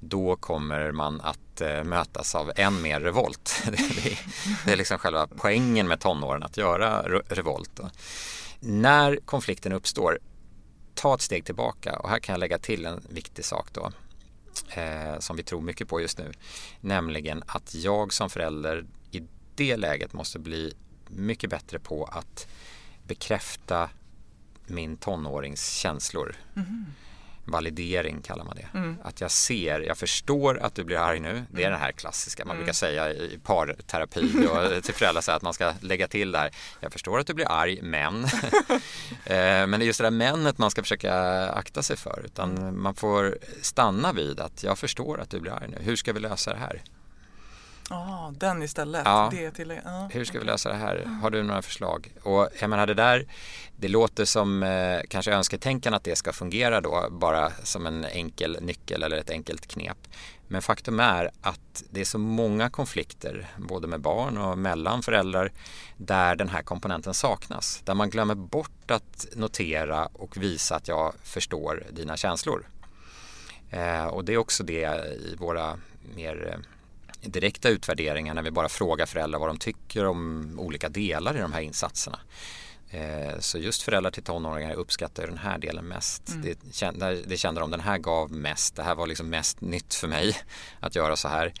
Då 0.00 0.36
kommer 0.36 0.92
man 0.92 1.20
att 1.20 1.60
eh, 1.60 1.84
mötas 1.84 2.34
av 2.34 2.52
än 2.56 2.82
mer 2.82 3.00
revolt. 3.00 3.62
det, 3.66 4.10
är, 4.10 4.18
det 4.64 4.72
är 4.72 4.76
liksom 4.76 4.98
själva 4.98 5.26
poängen 5.36 5.88
med 5.88 6.00
tonåren 6.00 6.42
att 6.42 6.56
göra 6.56 7.02
revolt. 7.28 7.80
När 8.60 9.16
konflikten 9.24 9.72
uppstår 9.72 10.18
ta 10.94 11.14
ett 11.14 11.20
steg 11.22 11.44
tillbaka 11.44 11.98
och 11.98 12.08
här 12.08 12.18
kan 12.18 12.32
jag 12.32 12.40
lägga 12.40 12.58
till 12.58 12.86
en 12.86 13.02
viktig 13.08 13.44
sak 13.44 13.68
då 13.72 13.90
eh, 14.80 15.18
som 15.18 15.36
vi 15.36 15.42
tror 15.42 15.60
mycket 15.60 15.88
på 15.88 16.00
just 16.00 16.18
nu. 16.18 16.32
Nämligen 16.80 17.42
att 17.46 17.74
jag 17.74 18.12
som 18.12 18.30
förälder 18.30 18.84
i 19.10 19.22
det 19.54 19.76
läget 19.76 20.12
måste 20.12 20.38
bli 20.38 20.74
mycket 21.08 21.50
bättre 21.50 21.78
på 21.78 22.04
att 22.04 22.48
bekräfta 23.02 23.90
min 24.66 24.96
tonårings 24.96 25.70
känslor. 25.70 26.36
Mm. 26.56 26.86
Validering 27.48 28.22
kallar 28.22 28.44
man 28.44 28.56
det. 28.56 28.78
Mm. 28.78 28.96
Att 29.02 29.20
jag 29.20 29.30
ser, 29.30 29.80
jag 29.80 29.98
förstår 29.98 30.58
att 30.58 30.74
du 30.74 30.84
blir 30.84 30.96
arg 30.96 31.20
nu. 31.20 31.44
Det 31.50 31.62
är 31.62 31.66
mm. 31.66 31.78
det 31.78 31.84
här 31.84 31.92
klassiska 31.92 32.44
man 32.44 32.56
mm. 32.56 32.64
brukar 32.64 32.72
säga 32.72 33.12
i 33.12 33.38
parterapi 33.42 34.46
och 34.46 34.82
till 34.84 34.94
föräldrar 34.94 35.22
så 35.22 35.32
att 35.32 35.42
man 35.42 35.54
ska 35.54 35.72
lägga 35.80 36.08
till 36.08 36.32
det 36.32 36.38
här. 36.38 36.50
Jag 36.80 36.92
förstår 36.92 37.18
att 37.18 37.26
du 37.26 37.34
blir 37.34 37.50
arg 37.50 37.80
men. 37.82 38.26
Eh, 39.24 39.66
men 39.66 39.70
det 39.70 39.84
är 39.84 39.86
just 39.86 39.98
det 39.98 40.04
där 40.04 40.10
männet 40.10 40.58
man 40.58 40.70
ska 40.70 40.82
försöka 40.82 41.14
akta 41.48 41.82
sig 41.82 41.96
för. 41.96 42.22
Utan 42.24 42.58
mm. 42.58 42.82
man 42.82 42.94
får 42.94 43.38
stanna 43.62 44.12
vid 44.12 44.40
att 44.40 44.62
jag 44.62 44.78
förstår 44.78 45.20
att 45.20 45.30
du 45.30 45.40
blir 45.40 45.52
arg 45.52 45.68
nu. 45.68 45.76
Hur 45.80 45.96
ska 45.96 46.12
vi 46.12 46.20
lösa 46.20 46.52
det 46.52 46.58
här? 46.58 46.82
Ja, 47.90 47.96
ah, 47.96 48.32
den 48.38 48.62
istället. 48.62 49.02
Ja. 49.04 49.28
Det 49.32 49.50
till, 49.50 49.80
ah, 49.84 50.08
Hur 50.10 50.24
ska 50.24 50.38
vi 50.38 50.44
lösa 50.44 50.68
det 50.68 50.74
här? 50.74 51.04
Har 51.22 51.30
du 51.30 51.42
några 51.42 51.62
förslag? 51.62 52.12
Och 52.22 52.48
jag 52.60 52.70
menar 52.70 52.86
det 52.86 52.94
där, 52.94 53.26
det 53.76 53.88
låter 53.88 54.24
som 54.24 54.62
eh, 54.62 55.00
kanske 55.08 55.32
önsketänkan 55.32 55.94
att 55.94 56.04
det 56.04 56.16
ska 56.16 56.32
fungera 56.32 56.80
då 56.80 57.08
bara 57.10 57.50
som 57.50 57.86
en 57.86 58.04
enkel 58.04 58.58
nyckel 58.60 59.02
eller 59.02 59.16
ett 59.16 59.30
enkelt 59.30 59.66
knep. 59.66 59.98
Men 60.48 60.62
faktum 60.62 61.00
är 61.00 61.30
att 61.40 61.84
det 61.90 62.00
är 62.00 62.04
så 62.04 62.18
många 62.18 62.70
konflikter, 62.70 63.46
både 63.56 63.88
med 63.88 64.00
barn 64.00 64.38
och 64.38 64.58
mellan 64.58 65.02
föräldrar, 65.02 65.52
där 65.96 66.36
den 66.36 66.48
här 66.48 66.62
komponenten 66.62 67.14
saknas. 67.14 67.80
Där 67.84 67.94
man 67.94 68.10
glömmer 68.10 68.34
bort 68.34 68.90
att 68.90 69.26
notera 69.34 70.06
och 70.06 70.36
visa 70.36 70.76
att 70.76 70.88
jag 70.88 71.14
förstår 71.22 71.84
dina 71.90 72.16
känslor. 72.16 72.66
Eh, 73.70 74.06
och 74.06 74.24
det 74.24 74.32
är 74.32 74.38
också 74.38 74.64
det 74.64 75.06
i 75.16 75.36
våra 75.38 75.78
mer 76.14 76.52
eh, 76.52 76.58
direkta 77.26 77.68
utvärderingar 77.68 78.34
när 78.34 78.42
vi 78.42 78.50
bara 78.50 78.68
frågar 78.68 79.06
föräldrar 79.06 79.38
vad 79.38 79.48
de 79.48 79.58
tycker 79.58 80.06
om 80.06 80.54
olika 80.58 80.88
delar 80.88 81.36
i 81.36 81.40
de 81.40 81.52
här 81.52 81.60
insatserna. 81.60 82.18
Eh, 82.90 83.38
så 83.38 83.58
just 83.58 83.82
föräldrar 83.82 84.10
till 84.10 84.22
tonåringar 84.22 84.74
uppskattar 84.74 85.26
den 85.26 85.38
här 85.38 85.58
delen 85.58 85.88
mest. 85.88 86.28
Mm. 86.28 86.42
Det, 86.42 86.74
kände, 86.74 87.22
det 87.22 87.36
kände 87.36 87.60
de, 87.60 87.70
den 87.70 87.80
här 87.80 87.98
gav 87.98 88.32
mest. 88.32 88.76
Det 88.76 88.82
här 88.82 88.94
var 88.94 89.06
liksom 89.06 89.28
mest 89.28 89.60
nytt 89.60 89.94
för 89.94 90.08
mig 90.08 90.36
att 90.80 90.94
göra 90.94 91.16
så 91.16 91.28
här. 91.28 91.52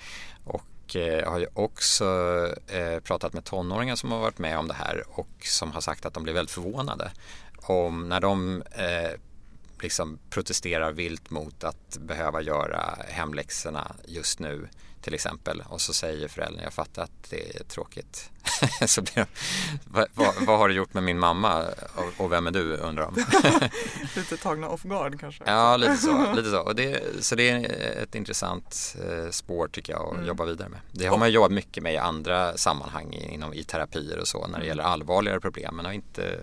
Och 0.44 0.64
jag 0.92 1.18
eh, 1.18 1.30
har 1.30 1.38
ju 1.38 1.46
också 1.54 2.04
eh, 2.66 3.00
pratat 3.00 3.32
med 3.32 3.44
tonåringar 3.44 3.96
som 3.96 4.12
har 4.12 4.18
varit 4.18 4.38
med 4.38 4.58
om 4.58 4.68
det 4.68 4.74
här 4.74 5.04
och 5.08 5.28
som 5.40 5.72
har 5.72 5.80
sagt 5.80 6.06
att 6.06 6.14
de 6.14 6.22
blir 6.22 6.34
väldigt 6.34 6.54
förvånade 6.54 7.10
om 7.56 8.08
när 8.08 8.20
de 8.20 8.62
liksom 9.82 10.18
protesterar 10.30 10.92
vilt 10.92 11.30
mot 11.30 11.64
att 11.64 11.98
behöva 11.98 12.42
göra 12.42 12.98
hemläxorna 13.08 13.96
just 14.04 14.38
nu 14.38 14.68
till 15.06 15.14
exempel 15.14 15.62
och 15.68 15.80
så 15.80 15.94
säger 15.94 16.28
föräldern 16.28 16.62
jag 16.64 16.72
fattar 16.72 17.02
att 17.02 17.30
det 17.30 17.56
är 17.56 17.64
tråkigt. 17.64 18.30
så 18.86 19.02
blir 19.02 19.14
de, 19.14 19.26
vad, 19.84 20.06
vad, 20.14 20.34
vad, 20.46 20.58
har 20.58 20.68
du 20.68 20.74
gjort 20.74 20.94
med 20.94 21.02
min 21.02 21.18
mamma 21.18 21.64
och, 21.94 22.24
och 22.24 22.32
vem 22.32 22.46
är 22.46 22.50
du 22.50 22.76
undrar 22.76 23.10
de. 23.10 23.24
lite 24.20 24.36
tagna 24.36 24.68
off 24.68 24.82
guard 24.82 25.20
kanske? 25.20 25.44
Ja, 25.46 25.76
lite 25.76 25.96
så. 25.96 26.32
Lite 26.32 26.50
så. 26.50 26.60
Och 26.60 26.74
det, 26.76 27.02
så 27.24 27.34
det 27.34 27.50
är 27.50 28.02
ett 28.02 28.14
intressant 28.14 28.96
eh, 29.08 29.30
spår 29.30 29.68
tycker 29.68 29.92
jag 29.92 30.06
att 30.06 30.14
mm. 30.14 30.26
jobba 30.26 30.44
vidare 30.44 30.68
med. 30.68 30.80
Det 30.92 31.06
har 31.06 31.18
man 31.18 31.32
jobbat 31.32 31.52
mycket 31.52 31.82
med 31.82 31.94
i 31.94 31.96
andra 31.96 32.56
sammanhang 32.56 33.12
inom, 33.12 33.54
i 33.54 33.64
terapier 33.64 34.18
och 34.18 34.28
så 34.28 34.38
när 34.38 34.48
det 34.48 34.54
mm. 34.56 34.66
gäller 34.66 34.84
allvarligare 34.84 35.40
problem 35.40 35.76
men 35.76 35.84
har 35.84 35.92
inte 35.92 36.40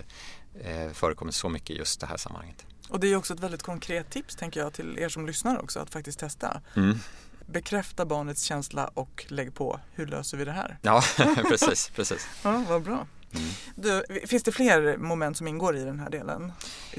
eh, 0.62 0.92
förekommit 0.94 1.36
så 1.36 1.50
mycket 1.50 1.70
i 1.70 1.78
just 1.78 2.00
det 2.00 2.08
här 2.08 2.18
sammanhanget. 2.18 2.66
Och 2.90 3.00
det 3.00 3.08
är 3.08 3.16
också 3.16 3.34
ett 3.34 3.40
väldigt 3.40 3.64
konkret 3.64 4.10
tips 4.10 4.36
tänker 4.36 4.60
jag 4.60 4.74
till 4.74 5.00
er 5.00 5.10
som 5.10 5.28
lyssnar 5.28 5.62
också 5.62 5.80
att 5.80 5.90
faktiskt 5.90 6.20
testa. 6.20 6.62
Mm. 6.76 7.00
Bekräfta 7.46 8.06
barnets 8.06 8.44
känsla 8.44 8.88
och 8.94 9.26
lägg 9.28 9.54
på 9.54 9.80
hur 9.94 10.06
löser 10.08 10.38
vi 10.38 10.46
det 10.46 10.52
här? 10.52 10.78
Ja, 10.82 11.04
precis. 11.36 11.92
precis. 11.96 12.28
ja, 12.44 12.64
vad 12.70 12.84
bra. 12.84 13.08
Mm. 13.36 13.50
Du, 13.76 14.04
finns 14.28 14.44
det 14.44 14.52
fler 14.52 14.98
moment 14.98 15.38
som 15.38 15.48
ingår 15.48 15.78
i 15.78 15.84
den 15.84 16.00
här 16.00 16.10
delen? 16.10 16.52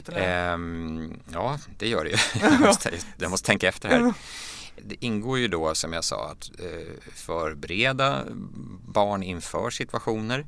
Um, 0.06 1.20
ja, 1.32 1.58
det 1.78 1.88
gör 1.88 2.04
det 2.04 2.10
ju. 2.10 2.16
jag, 2.40 2.60
måste, 2.60 2.90
jag 3.18 3.30
måste 3.30 3.46
tänka 3.46 3.68
efter 3.68 3.88
här. 3.88 4.14
Det 4.76 5.04
ingår 5.04 5.38
ju 5.38 5.48
då 5.48 5.74
som 5.74 5.92
jag 5.92 6.04
sa 6.04 6.30
att 6.30 6.50
eh, 6.60 7.12
förbereda 7.14 8.24
barn 8.86 9.22
inför 9.22 9.70
situationer. 9.70 10.46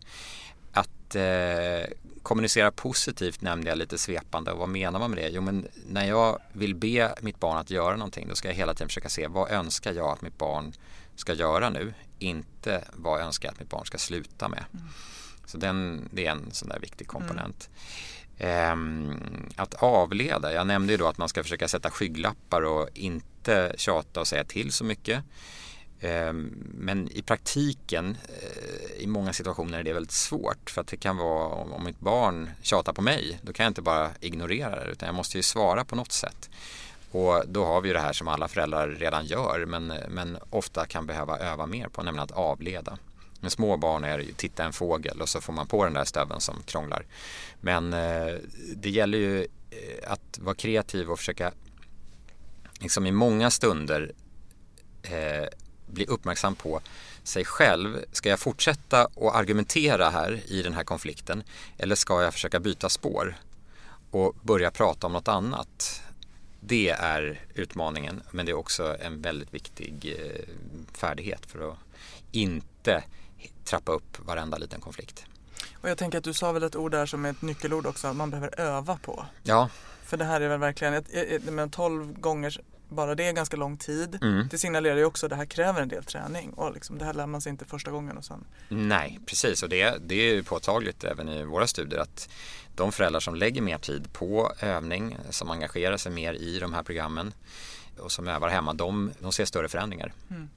Att 1.07 1.16
eh, 1.16 1.97
kommunicera 2.23 2.71
positivt 2.71 3.40
nämnde 3.40 3.69
jag 3.69 3.79
lite 3.79 3.99
svepande 3.99 4.53
och 4.53 4.59
vad 4.59 4.69
menar 4.69 4.99
man 4.99 5.11
med 5.11 5.19
det? 5.19 5.29
Jo 5.29 5.42
men 5.42 5.69
när 5.87 6.09
jag 6.09 6.38
vill 6.53 6.75
be 6.75 7.14
mitt 7.21 7.40
barn 7.40 7.57
att 7.57 7.71
göra 7.71 7.97
någonting 7.97 8.29
då 8.29 8.35
ska 8.35 8.49
jag 8.49 8.55
hela 8.55 8.75
tiden 8.75 8.88
försöka 8.88 9.09
se 9.09 9.27
vad 9.27 9.51
önskar 9.51 9.92
jag 9.92 10.09
att 10.09 10.23
mitt 10.23 10.38
barn 10.38 10.73
ska 11.16 11.33
göra 11.33 11.71
nu? 11.71 11.95
Inte 12.19 12.85
vad 12.92 13.21
önskar 13.21 13.49
jag 13.49 13.53
att 13.53 13.61
mitt 13.61 13.71
barn 13.71 13.87
ska 13.87 13.99
sluta 13.99 14.49
med. 14.49 14.64
Mm. 14.73 14.87
Så 15.47 15.59
den, 15.59 16.09
det 16.12 16.27
är 16.27 16.31
en 16.31 16.51
sån 16.53 16.69
där 16.69 16.79
viktig 16.79 17.07
komponent. 17.07 17.71
Mm. 17.71 17.77
Um, 18.38 19.49
att 19.57 19.75
avleda, 19.75 20.53
jag 20.53 20.66
nämnde 20.66 20.92
ju 20.92 20.97
då 20.97 21.07
att 21.07 21.19
man 21.19 21.29
ska 21.29 21.42
försöka 21.42 21.69
sätta 21.69 21.90
skygglappar 21.90 22.62
och 22.62 22.88
inte 22.95 23.75
tjata 23.77 24.21
och 24.21 24.27
säga 24.27 24.45
till 24.45 24.73
så 24.73 24.85
mycket. 24.85 25.25
Ehm, 26.01 26.53
men 26.75 27.11
i 27.13 27.23
praktiken 27.23 28.17
eh, 28.29 29.03
i 29.03 29.07
många 29.07 29.33
situationer 29.33 29.79
är 29.79 29.83
det 29.83 29.93
väldigt 29.93 30.13
svårt 30.13 30.71
för 30.71 30.81
att 30.81 30.87
det 30.87 30.97
kan 30.97 31.17
vara 31.17 31.49
om 31.49 31.85
mitt 31.85 32.01
barn 32.01 32.51
tjatar 32.63 32.93
på 32.93 33.03
mig 33.03 33.39
då 33.43 33.53
kan 33.53 33.65
jag 33.65 33.71
inte 33.71 33.83
bara 33.83 34.11
ignorera 34.21 34.85
det 34.85 34.91
utan 34.91 35.07
jag 35.07 35.15
måste 35.15 35.39
ju 35.39 35.43
svara 35.43 35.85
på 35.85 35.97
något 35.97 36.13
sätt. 36.13 36.51
Och 37.11 37.43
då 37.49 37.65
har 37.65 37.81
vi 37.81 37.89
ju 37.89 37.95
det 37.95 38.01
här 38.01 38.13
som 38.13 38.29
alla 38.29 38.49
föräldrar 38.49 38.89
redan 38.89 39.27
gör 39.27 39.67
men, 39.67 39.87
men 40.09 40.39
ofta 40.51 40.87
kan 40.87 41.07
behöva 41.07 41.39
öva 41.39 41.67
mer 41.67 41.89
på, 41.89 42.03
nämligen 42.03 42.25
att 42.25 42.31
avleda. 42.31 42.99
Med 43.41 43.53
små 43.53 43.77
barn 43.77 44.05
är 44.05 44.19
det 44.19 44.25
ju 44.25 44.33
titta 44.33 44.65
en 44.65 44.73
fågel 44.73 45.23
och 45.23 45.29
så 45.29 45.41
får 45.41 45.53
man 45.53 45.67
på 45.67 45.85
den 45.85 45.95
där 45.95 46.05
stöveln 46.05 46.41
som 46.41 46.63
krånglar. 46.63 47.07
Men 47.61 47.93
eh, 47.93 48.35
det 48.77 48.91
gäller 48.91 49.19
ju 49.19 49.41
eh, 49.41 50.13
att 50.13 50.39
vara 50.39 50.55
kreativ 50.55 51.11
och 51.11 51.19
försöka 51.19 51.53
liksom 52.81 53.07
i 53.07 53.13
många 53.13 53.51
stunder 53.51 54.13
eh, 55.03 55.49
bli 55.87 56.07
uppmärksam 56.07 56.55
på 56.55 56.81
sig 57.22 57.44
själv. 57.44 58.05
Ska 58.12 58.29
jag 58.29 58.40
fortsätta 58.40 59.05
att 59.05 59.35
argumentera 59.35 60.11
här 60.11 60.40
i 60.46 60.62
den 60.62 60.75
här 60.75 60.85
konflikten 60.85 61.42
eller 61.79 61.94
ska 61.94 62.22
jag 62.22 62.33
försöka 62.33 62.61
byta 62.61 62.88
spår 62.88 63.37
och 64.11 64.35
börja 64.42 64.70
prata 64.70 65.07
om 65.07 65.12
något 65.12 65.29
annat? 65.29 66.03
Det 66.61 66.90
är 66.90 67.40
utmaningen 67.55 68.22
men 68.31 68.46
det 68.46 68.53
är 68.53 68.57
också 68.57 68.96
en 69.01 69.22
väldigt 69.22 69.55
viktig 69.55 70.16
eh, 70.18 70.55
färdighet 70.92 71.46
för 71.46 71.70
att 71.70 71.79
inte 72.33 73.05
trappa 73.64 73.92
upp 73.92 74.18
varenda 74.27 74.59
liten 74.59 74.81
konflikt. 74.81 75.25
Och 75.75 75.90
jag 75.90 75.99
tänker 75.99 76.18
att 76.18 76.25
du 76.25 76.35
sa 76.35 76.53
väl 76.53 76.62
ett 76.62 76.77
ord 76.77 76.90
där 76.90 77.07
som 77.07 77.25
är 77.25 77.31
ett 77.31 77.42
nyckelord 77.42 77.87
också, 77.87 78.12
man 78.12 78.31
behöver 78.31 78.61
öva 78.61 78.99
på. 79.03 79.27
Ja. 79.42 79.70
För 80.03 80.16
det 80.16 80.25
här 80.25 80.40
är 80.40 80.49
väl 80.49 80.59
verkligen, 80.59 80.94
ett, 80.94 81.72
12 81.72 82.20
gånger 82.20 82.61
bara 82.88 83.14
det 83.14 83.25
är 83.25 83.33
ganska 83.33 83.57
lång 83.57 83.77
tid. 83.77 84.18
Mm. 84.22 84.49
Det 84.51 84.59
signalerar 84.59 84.96
ju 84.96 85.05
också 85.05 85.27
att 85.27 85.31
det 85.31 85.37
här 85.37 85.44
kräver 85.44 85.83
en 85.83 85.88
del 85.88 86.05
träning 86.05 86.51
och 86.51 86.72
liksom, 86.72 86.99
det 86.99 87.05
här 87.05 87.14
lär 87.14 87.27
man 87.27 87.40
sig 87.40 87.51
inte 87.51 87.64
första 87.64 87.90
gången 87.90 88.16
och 88.16 88.25
sen. 88.25 88.44
Nej, 88.68 89.20
precis 89.27 89.62
och 89.62 89.68
det, 89.68 89.96
det 90.07 90.14
är 90.14 90.35
ju 90.35 90.42
påtagligt 90.42 91.05
även 91.05 91.29
i 91.29 91.44
våra 91.44 91.66
studier 91.66 92.01
att 92.01 92.29
de 92.75 92.92
föräldrar 92.92 93.20
som 93.20 93.35
lägger 93.35 93.62
mer 93.62 93.79
tid 93.79 94.12
på 94.12 94.53
övning, 94.61 95.16
som 95.31 95.51
engagerar 95.51 95.96
sig 95.96 96.12
mer 96.12 96.35
i 96.35 96.59
de 96.59 96.75
här 96.75 96.83
programmen 96.83 97.33
och 97.99 98.12
som 98.12 98.29
övar 98.29 98.49
hemma, 98.49 98.75
de, 98.75 99.12
de 99.18 99.33
ser 99.33 99.44
större 99.44 99.68
förändringar. 99.68 100.12
Mm. 100.31 100.49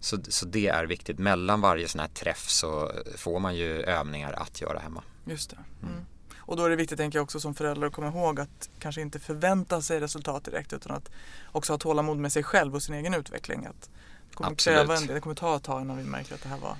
Så, 0.00 0.18
så 0.28 0.46
det 0.46 0.68
är 0.68 0.84
viktigt. 0.84 1.18
Mellan 1.18 1.60
varje 1.60 1.88
sån 1.88 2.00
här 2.00 2.08
träff 2.08 2.48
så 2.48 2.92
får 3.16 3.38
man 3.38 3.56
ju 3.56 3.82
övningar 3.82 4.32
att 4.32 4.60
göra 4.60 4.78
hemma. 4.78 5.02
Just 5.24 5.50
det. 5.50 5.58
Mm. 5.82 6.06
Och 6.50 6.56
då 6.56 6.64
är 6.64 6.70
det 6.70 6.76
viktigt, 6.76 6.98
tänker 6.98 7.18
jag 7.18 7.22
också 7.22 7.40
som 7.40 7.54
förälder, 7.54 7.86
att 7.86 7.92
komma 7.92 8.08
ihåg 8.08 8.40
att 8.40 8.70
kanske 8.78 9.00
inte 9.00 9.18
förvänta 9.18 9.82
sig 9.82 10.00
resultat 10.00 10.44
direkt 10.44 10.72
utan 10.72 10.92
att 10.96 11.10
också 11.52 11.72
ha 11.72 11.78
tålamod 11.78 12.16
med 12.16 12.32
sig 12.32 12.42
själv 12.42 12.74
och 12.74 12.82
sin 12.82 12.94
egen 12.94 13.14
utveckling. 13.14 13.66
Att 13.66 13.90
det 14.30 14.34
kommer 14.34 14.50
Absolut. 14.50 14.78
kräva 14.78 14.96
en 14.96 15.06
del, 15.06 15.14
det 15.14 15.20
kommer 15.20 15.34
ta 15.36 15.56
ett 15.56 15.62
tag 15.62 15.82
innan 15.82 15.96
vi 15.96 16.04
märker 16.04 16.34
att 16.34 16.42
det 16.42 16.48
här 16.48 16.58
var 16.58 16.76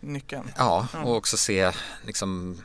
nyckeln. 0.00 0.50
Ja, 0.56 0.88
mm. 0.94 1.06
och 1.06 1.16
också 1.16 1.36
se, 1.36 1.72
liksom, 2.02 2.58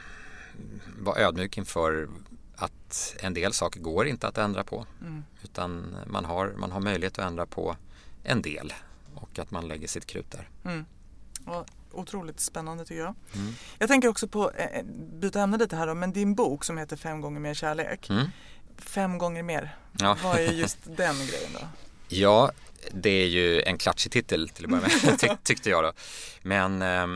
vara 0.99 1.19
ödmjuk 1.19 1.57
inför 1.57 2.09
att 2.55 3.15
en 3.19 3.33
del 3.33 3.53
saker 3.53 3.79
går 3.79 4.07
inte 4.07 4.27
att 4.27 4.37
ändra 4.37 4.63
på. 4.63 4.85
Mm. 5.01 5.23
Utan 5.43 5.95
man 6.07 6.25
har, 6.25 6.53
man 6.57 6.71
har 6.71 6.79
möjlighet 6.79 7.19
att 7.19 7.25
ändra 7.25 7.45
på 7.45 7.75
en 8.23 8.41
del 8.41 8.73
och 9.15 9.39
att 9.39 9.51
man 9.51 9.67
lägger 9.67 9.87
sitt 9.87 10.05
krut 10.05 10.31
där. 10.31 10.49
Mm 10.63 10.85
otroligt 11.91 12.39
spännande 12.39 12.85
tycker 12.85 13.01
jag. 13.01 13.15
Mm. 13.35 13.53
Jag 13.77 13.89
tänker 13.89 14.07
också 14.07 14.27
på, 14.27 14.51
eh, 14.51 14.65
eh, 14.65 14.83
byta 15.21 15.41
ämne 15.41 15.57
lite 15.57 15.75
här 15.75 15.87
då, 15.87 15.93
men 15.93 16.13
din 16.13 16.35
bok 16.35 16.63
som 16.63 16.77
heter 16.77 16.95
Fem 16.95 17.21
gånger 17.21 17.39
mer 17.39 17.53
kärlek. 17.53 18.09
Mm. 18.09 18.27
Fem 18.77 19.17
gånger 19.17 19.43
mer, 19.43 19.75
ja. 19.99 20.17
vad 20.23 20.39
är 20.39 20.51
just 20.51 20.77
den 20.83 21.15
grejen 21.15 21.51
då? 21.53 21.67
Ja, 22.07 22.51
det 22.91 23.09
är 23.09 23.27
ju 23.27 23.61
en 23.61 23.77
klatschig 23.77 24.11
titel 24.11 24.49
till 24.49 24.65
att 24.65 24.71
börja 24.71 24.81
med, 24.81 25.19
tyck, 25.19 25.43
tyckte 25.43 25.69
jag 25.69 25.83
då. 25.83 25.93
Men 26.41 26.81
eh, 26.81 27.07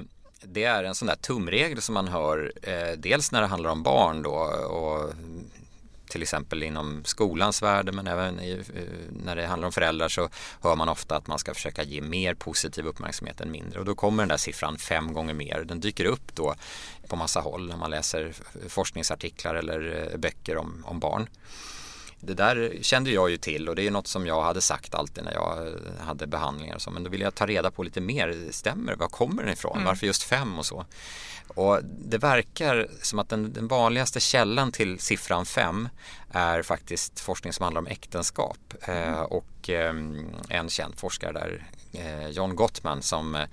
det 0.46 0.64
är 0.64 0.84
en 0.84 0.96
sån 0.96 1.08
där 1.08 1.16
tumregel 1.16 1.82
som 1.82 1.94
man 1.94 2.08
hör 2.08 2.54
eh, 2.62 2.98
dels 2.98 3.32
när 3.32 3.42
det 3.42 3.48
handlar 3.48 3.70
om 3.70 3.84
barn 3.84 4.24
då 4.24 4.36
och 4.68 5.14
till 6.14 6.22
exempel 6.22 6.64
inom 6.64 7.02
skolans 7.06 7.62
värld 7.62 7.94
men 7.94 8.08
även 8.08 8.40
i, 8.40 8.52
eh, 8.52 8.84
när 9.26 9.36
det 9.36 9.46
handlar 9.46 9.66
om 9.66 9.72
föräldrar 9.72 10.10
så 10.10 10.30
hör 10.62 10.76
man 10.76 10.90
ofta 10.90 11.16
att 11.16 11.28
man 11.28 11.40
ska 11.40 11.54
försöka 11.54 11.84
ge 11.84 12.02
mer 12.02 12.34
positiv 12.34 12.86
uppmärksamhet 12.86 13.42
än 13.42 13.52
mindre 13.52 13.80
och 13.80 13.86
då 13.86 13.96
kommer 13.96 14.24
den 14.24 14.30
där 14.30 14.38
siffran 14.38 14.78
fem 14.78 15.14
gånger 15.14 15.34
mer. 15.34 15.64
Den 15.66 15.80
dyker 15.80 16.06
upp 16.06 16.36
då 16.36 16.56
på 17.08 17.16
massa 17.16 17.40
håll 17.40 17.68
när 17.68 17.78
man 17.78 17.92
läser 17.92 18.34
forskningsartiklar 18.68 19.56
eller 19.56 20.10
eh, 20.12 20.18
böcker 20.18 20.58
om, 20.58 20.84
om 20.88 21.00
barn 21.00 21.28
det 22.26 22.34
där 22.34 22.78
kände 22.82 23.12
jag 23.12 23.30
ju 23.30 23.38
till 23.38 23.70
och 23.70 23.76
det 23.76 23.88
är 23.88 23.92
något 23.92 24.08
som 24.08 24.28
jag 24.28 24.44
hade 24.44 24.62
sagt 24.62 24.96
alltid 24.96 25.24
när 25.24 25.34
jag 25.34 25.74
hade 26.06 26.28
behandlingar 26.28 26.76
och 26.76 26.82
så. 26.82 26.92
Men 26.92 27.04
då 27.04 27.10
ville 27.10 27.24
jag 27.24 27.36
ta 27.36 27.46
reda 27.46 27.72
på 27.72 27.84
lite 27.84 28.02
mer. 28.02 28.48
Stämmer 28.52 28.96
Var 28.96 29.08
kommer 29.08 29.44
den 29.44 29.54
ifrån? 29.54 29.74
Mm. 29.74 29.86
Varför 29.86 30.08
just 30.08 30.24
fem 30.24 30.60
och 30.60 30.66
så? 30.66 30.86
Och 31.48 31.80
det 31.84 32.18
verkar 32.18 32.88
som 33.02 33.20
att 33.20 33.30
den, 33.30 33.54
den, 33.54 33.68
vanligaste 33.68 34.20
källan 34.20 34.72
till 34.72 35.00
siffran 35.00 35.46
fem 35.46 35.90
är 36.32 36.62
faktiskt 36.62 37.20
forskning 37.20 37.54
som 37.54 37.64
handlar 37.64 37.82
om 37.82 37.88
äktenskap. 37.88 38.74
Mm. 38.82 39.14
Eh, 39.14 39.20
och 39.20 39.70
eh, 39.70 39.96
en 40.50 40.70
känd 40.70 41.00
forskare 41.00 41.32
där, 41.32 41.68
eh, 41.94 42.28
John 42.28 42.56
Gottman, 42.56 43.02
som 43.02 43.46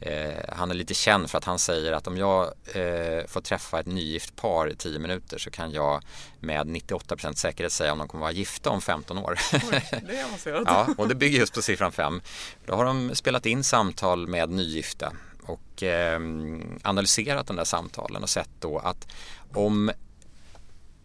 Eh, 0.00 0.44
han 0.48 0.70
är 0.70 0.74
lite 0.74 0.94
känd 0.94 1.30
för 1.30 1.38
att 1.38 1.44
han 1.44 1.58
säger 1.58 1.92
att 1.92 2.06
om 2.06 2.16
jag 2.16 2.44
eh, 2.74 3.26
får 3.26 3.40
träffa 3.40 3.80
ett 3.80 3.86
nygift 3.86 4.36
par 4.36 4.70
i 4.70 4.76
10 4.76 4.98
minuter 4.98 5.38
så 5.38 5.50
kan 5.50 5.72
jag 5.72 6.02
med 6.40 6.66
98% 6.66 7.34
säkerhet 7.34 7.72
säga 7.72 7.92
om 7.92 7.98
de 7.98 8.08
kommer 8.08 8.22
vara 8.22 8.32
gifta 8.32 8.70
om 8.70 8.80
15 8.80 9.18
år. 9.18 9.38
Oj, 9.52 10.02
ja, 10.66 10.88
och 10.98 11.08
det 11.08 11.14
bygger 11.14 11.38
just 11.38 11.54
på 11.54 11.62
siffran 11.62 11.92
5. 11.92 12.20
Då 12.66 12.74
har 12.74 12.84
de 12.84 13.14
spelat 13.14 13.46
in 13.46 13.64
samtal 13.64 14.26
med 14.28 14.50
nygifta 14.50 15.12
och 15.42 15.82
eh, 15.82 16.20
analyserat 16.82 17.46
de 17.46 17.56
där 17.56 17.64
samtalen 17.64 18.22
och 18.22 18.30
sett 18.30 18.50
då 18.60 18.78
att 18.78 19.08
om 19.54 19.90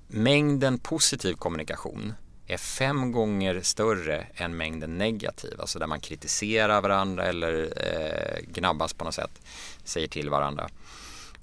mängden 0.07 0.79
positiv 0.79 1.33
kommunikation 1.33 2.13
är 2.53 2.57
fem 2.57 3.11
gånger 3.11 3.61
större 3.61 4.27
än 4.35 4.57
mängden 4.57 4.97
negativ, 4.97 5.61
alltså 5.61 5.79
där 5.79 5.87
man 5.87 5.99
kritiserar 5.99 6.81
varandra 6.81 7.25
eller 7.25 7.73
eh, 7.77 8.41
gnabbas 8.47 8.93
på 8.93 9.05
något 9.05 9.13
sätt, 9.13 9.41
säger 9.83 10.07
till 10.07 10.29
varandra. 10.29 10.69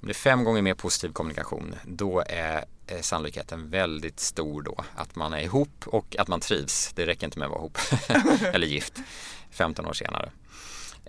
Om 0.01 0.07
det 0.07 0.11
är 0.11 0.13
fem 0.13 0.43
gånger 0.43 0.61
mer 0.61 0.73
positiv 0.73 1.11
kommunikation, 1.11 1.75
då 1.85 2.23
är 2.27 2.65
eh, 2.87 3.01
sannolikheten 3.01 3.69
väldigt 3.69 4.19
stor 4.19 4.61
då 4.61 4.83
att 4.95 5.15
man 5.15 5.33
är 5.33 5.41
ihop 5.41 5.87
och 5.87 6.15
att 6.19 6.27
man 6.27 6.39
trivs. 6.39 6.91
Det 6.95 7.05
räcker 7.05 7.27
inte 7.27 7.39
med 7.39 7.45
att 7.45 7.51
vara 7.51 7.59
ihop 7.59 7.77
eller 8.53 8.67
gift 8.67 8.93
15 9.51 9.85
år 9.85 9.93
senare. 9.93 10.31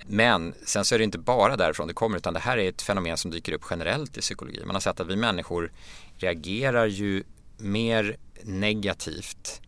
Men 0.06 0.54
sen 0.64 0.84
så 0.84 0.94
är 0.94 0.98
det 0.98 1.04
inte 1.04 1.18
bara 1.18 1.56
därifrån 1.56 1.88
det 1.88 1.94
kommer 1.94 2.16
utan 2.16 2.34
det 2.34 2.40
här 2.40 2.58
är 2.58 2.68
ett 2.68 2.82
fenomen 2.82 3.16
som 3.16 3.30
dyker 3.30 3.52
upp 3.52 3.64
generellt 3.70 4.16
i 4.18 4.20
psykologi. 4.20 4.62
Man 4.64 4.74
har 4.76 4.80
sett 4.80 5.00
att 5.00 5.08
vi 5.08 5.16
människor 5.16 5.72
reagerar 6.16 6.86
ju 6.86 7.22
mer 7.56 8.16
negativt 8.42 9.60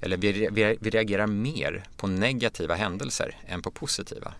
eller 0.00 0.16
vi, 0.16 0.48
vi, 0.52 0.76
vi 0.80 0.90
reagerar 0.90 1.26
mer 1.26 1.84
på 1.96 2.06
negativa 2.06 2.74
händelser 2.74 3.36
än 3.46 3.62
på 3.62 3.70
positiva. 3.70 4.34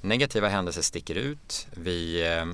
Negativa 0.00 0.48
händelser 0.48 0.82
sticker 0.82 1.14
ut, 1.14 1.66
vi 1.70 2.26
eh, 2.26 2.46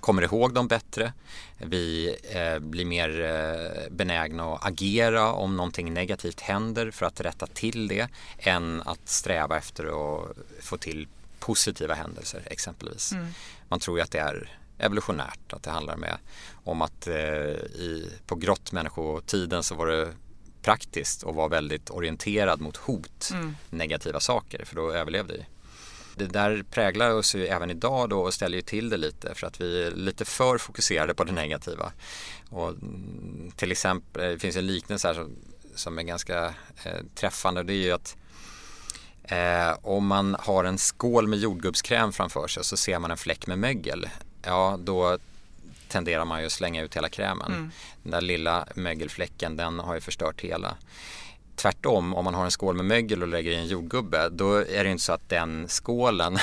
kommer 0.00 0.22
ihåg 0.22 0.54
dem 0.54 0.68
bättre, 0.68 1.12
vi 1.58 2.16
eh, 2.30 2.58
blir 2.58 2.84
mer 2.84 3.20
eh, 3.20 3.90
benägna 3.90 4.54
att 4.54 4.66
agera 4.66 5.32
om 5.32 5.56
någonting 5.56 5.94
negativt 5.94 6.40
händer 6.40 6.90
för 6.90 7.06
att 7.06 7.20
rätta 7.20 7.46
till 7.46 7.88
det 7.88 8.08
än 8.38 8.82
att 8.84 9.08
sträva 9.08 9.58
efter 9.58 9.84
att 9.84 10.36
få 10.60 10.76
till 10.76 11.08
positiva 11.38 11.94
händelser 11.94 12.42
exempelvis. 12.46 13.12
Mm. 13.12 13.26
Man 13.68 13.80
tror 13.80 13.98
ju 13.98 14.02
att 14.02 14.10
det 14.10 14.18
är 14.18 14.58
evolutionärt, 14.78 15.52
att 15.52 15.62
det 15.62 15.70
handlar 15.70 15.96
med 15.96 16.18
om 16.64 16.82
att 16.82 17.06
eh, 17.06 17.14
i, 17.14 18.10
på 18.26 18.34
grottmänniskotiden 18.34 19.62
så 19.62 19.74
var 19.74 19.86
det 19.86 20.08
praktiskt 20.64 21.22
och 21.22 21.34
var 21.34 21.48
väldigt 21.48 21.90
orienterad 21.90 22.60
mot 22.60 22.76
hot, 22.76 23.30
mm. 23.32 23.56
negativa 23.70 24.20
saker, 24.20 24.64
för 24.64 24.76
då 24.76 24.92
överlevde 24.92 25.34
vi. 25.34 25.46
Det 26.16 26.26
där 26.26 26.64
präglar 26.70 27.10
oss 27.10 27.34
ju 27.34 27.46
även 27.46 27.70
idag 27.70 28.08
då 28.08 28.20
och 28.20 28.34
ställer 28.34 28.56
ju 28.56 28.62
till 28.62 28.88
det 28.88 28.96
lite 28.96 29.34
för 29.34 29.46
att 29.46 29.60
vi 29.60 29.86
är 29.86 29.90
lite 29.90 30.24
för 30.24 30.58
fokuserade 30.58 31.14
på 31.14 31.24
det 31.24 31.32
negativa. 31.32 31.92
Och 32.50 32.68
mm, 32.68 33.52
till 33.56 33.72
exempel, 33.72 34.30
det 34.30 34.38
finns 34.38 34.56
en 34.56 34.66
liknelse 34.66 35.08
här 35.08 35.14
som, 35.14 35.36
som 35.74 35.98
är 35.98 36.02
ganska 36.02 36.54
eh, 36.84 37.00
träffande 37.14 37.60
och 37.60 37.66
det 37.66 37.72
är 37.72 37.84
ju 37.84 37.92
att 37.92 38.16
eh, 39.24 39.78
om 39.82 40.06
man 40.06 40.36
har 40.40 40.64
en 40.64 40.78
skål 40.78 41.28
med 41.28 41.38
jordgubbskräm 41.38 42.12
framför 42.12 42.48
sig 42.48 42.64
så 42.64 42.76
ser 42.76 42.98
man 42.98 43.10
en 43.10 43.16
fläck 43.16 43.46
med 43.46 43.58
mögel, 43.58 44.08
ja 44.42 44.78
då 44.80 45.18
tenderar 45.94 46.24
man 46.24 46.40
ju 46.40 46.46
att 46.46 46.52
slänga 46.52 46.82
ut 46.82 46.96
hela 46.96 47.08
krämen. 47.08 47.52
Mm. 47.52 47.70
Den 48.02 48.10
där 48.10 48.20
lilla 48.20 48.66
mögelfläcken 48.74 49.56
den 49.56 49.78
har 49.78 49.94
ju 49.94 50.00
förstört 50.00 50.40
hela. 50.40 50.76
Tvärtom, 51.56 52.14
om 52.14 52.24
man 52.24 52.34
har 52.34 52.44
en 52.44 52.50
skål 52.50 52.76
med 52.76 52.84
mögel 52.84 53.22
och 53.22 53.28
lägger 53.28 53.50
i 53.50 53.54
en 53.54 53.66
jordgubbe 53.66 54.28
då 54.28 54.54
är 54.54 54.84
det 54.84 54.90
inte 54.90 55.02
så 55.02 55.12
att 55.12 55.28
den 55.28 55.68
skålen 55.68 56.38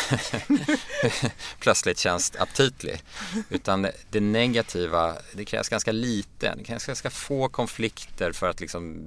plötsligt 1.60 2.00
känns 2.00 2.36
aptitlig. 2.36 3.04
Utan 3.50 3.88
det 4.10 4.20
negativa, 4.20 5.16
det 5.34 5.46
krävs 5.46 5.70
ganska 5.70 5.92
lite, 5.92 6.56
det 6.58 6.64
krävs 6.64 6.86
ganska 6.86 7.10
få 7.10 7.50
konflikter 7.50 8.32
för 8.32 8.50
att 8.50 8.60
liksom 8.60 9.02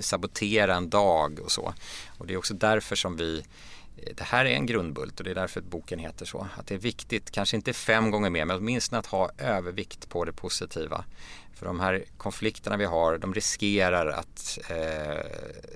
sabotera 0.00 0.74
en 0.74 0.90
dag 0.90 1.40
och 1.40 1.52
så. 1.52 1.74
Och 2.18 2.26
det 2.26 2.34
är 2.34 2.38
också 2.38 2.54
därför 2.54 2.96
som 2.96 3.16
vi 3.16 3.44
det 4.16 4.24
här 4.24 4.44
är 4.44 4.50
en 4.50 4.66
grundbult 4.66 5.20
och 5.20 5.24
det 5.24 5.30
är 5.30 5.34
därför 5.34 5.60
boken 5.60 5.98
heter 5.98 6.26
så. 6.26 6.46
Att 6.56 6.66
det 6.66 6.74
är 6.74 6.78
viktigt, 6.78 7.30
kanske 7.30 7.56
inte 7.56 7.72
fem 7.72 8.10
gånger 8.10 8.30
mer, 8.30 8.44
men 8.44 8.56
åtminstone 8.56 8.98
att 8.98 9.06
ha 9.06 9.30
övervikt 9.38 10.08
på 10.08 10.24
det 10.24 10.32
positiva. 10.32 11.04
För 11.54 11.66
de 11.66 11.80
här 11.80 12.04
konflikterna 12.16 12.76
vi 12.76 12.84
har, 12.84 13.18
de 13.18 13.34
riskerar 13.34 14.06
att 14.06 14.58
eh, 14.68 15.24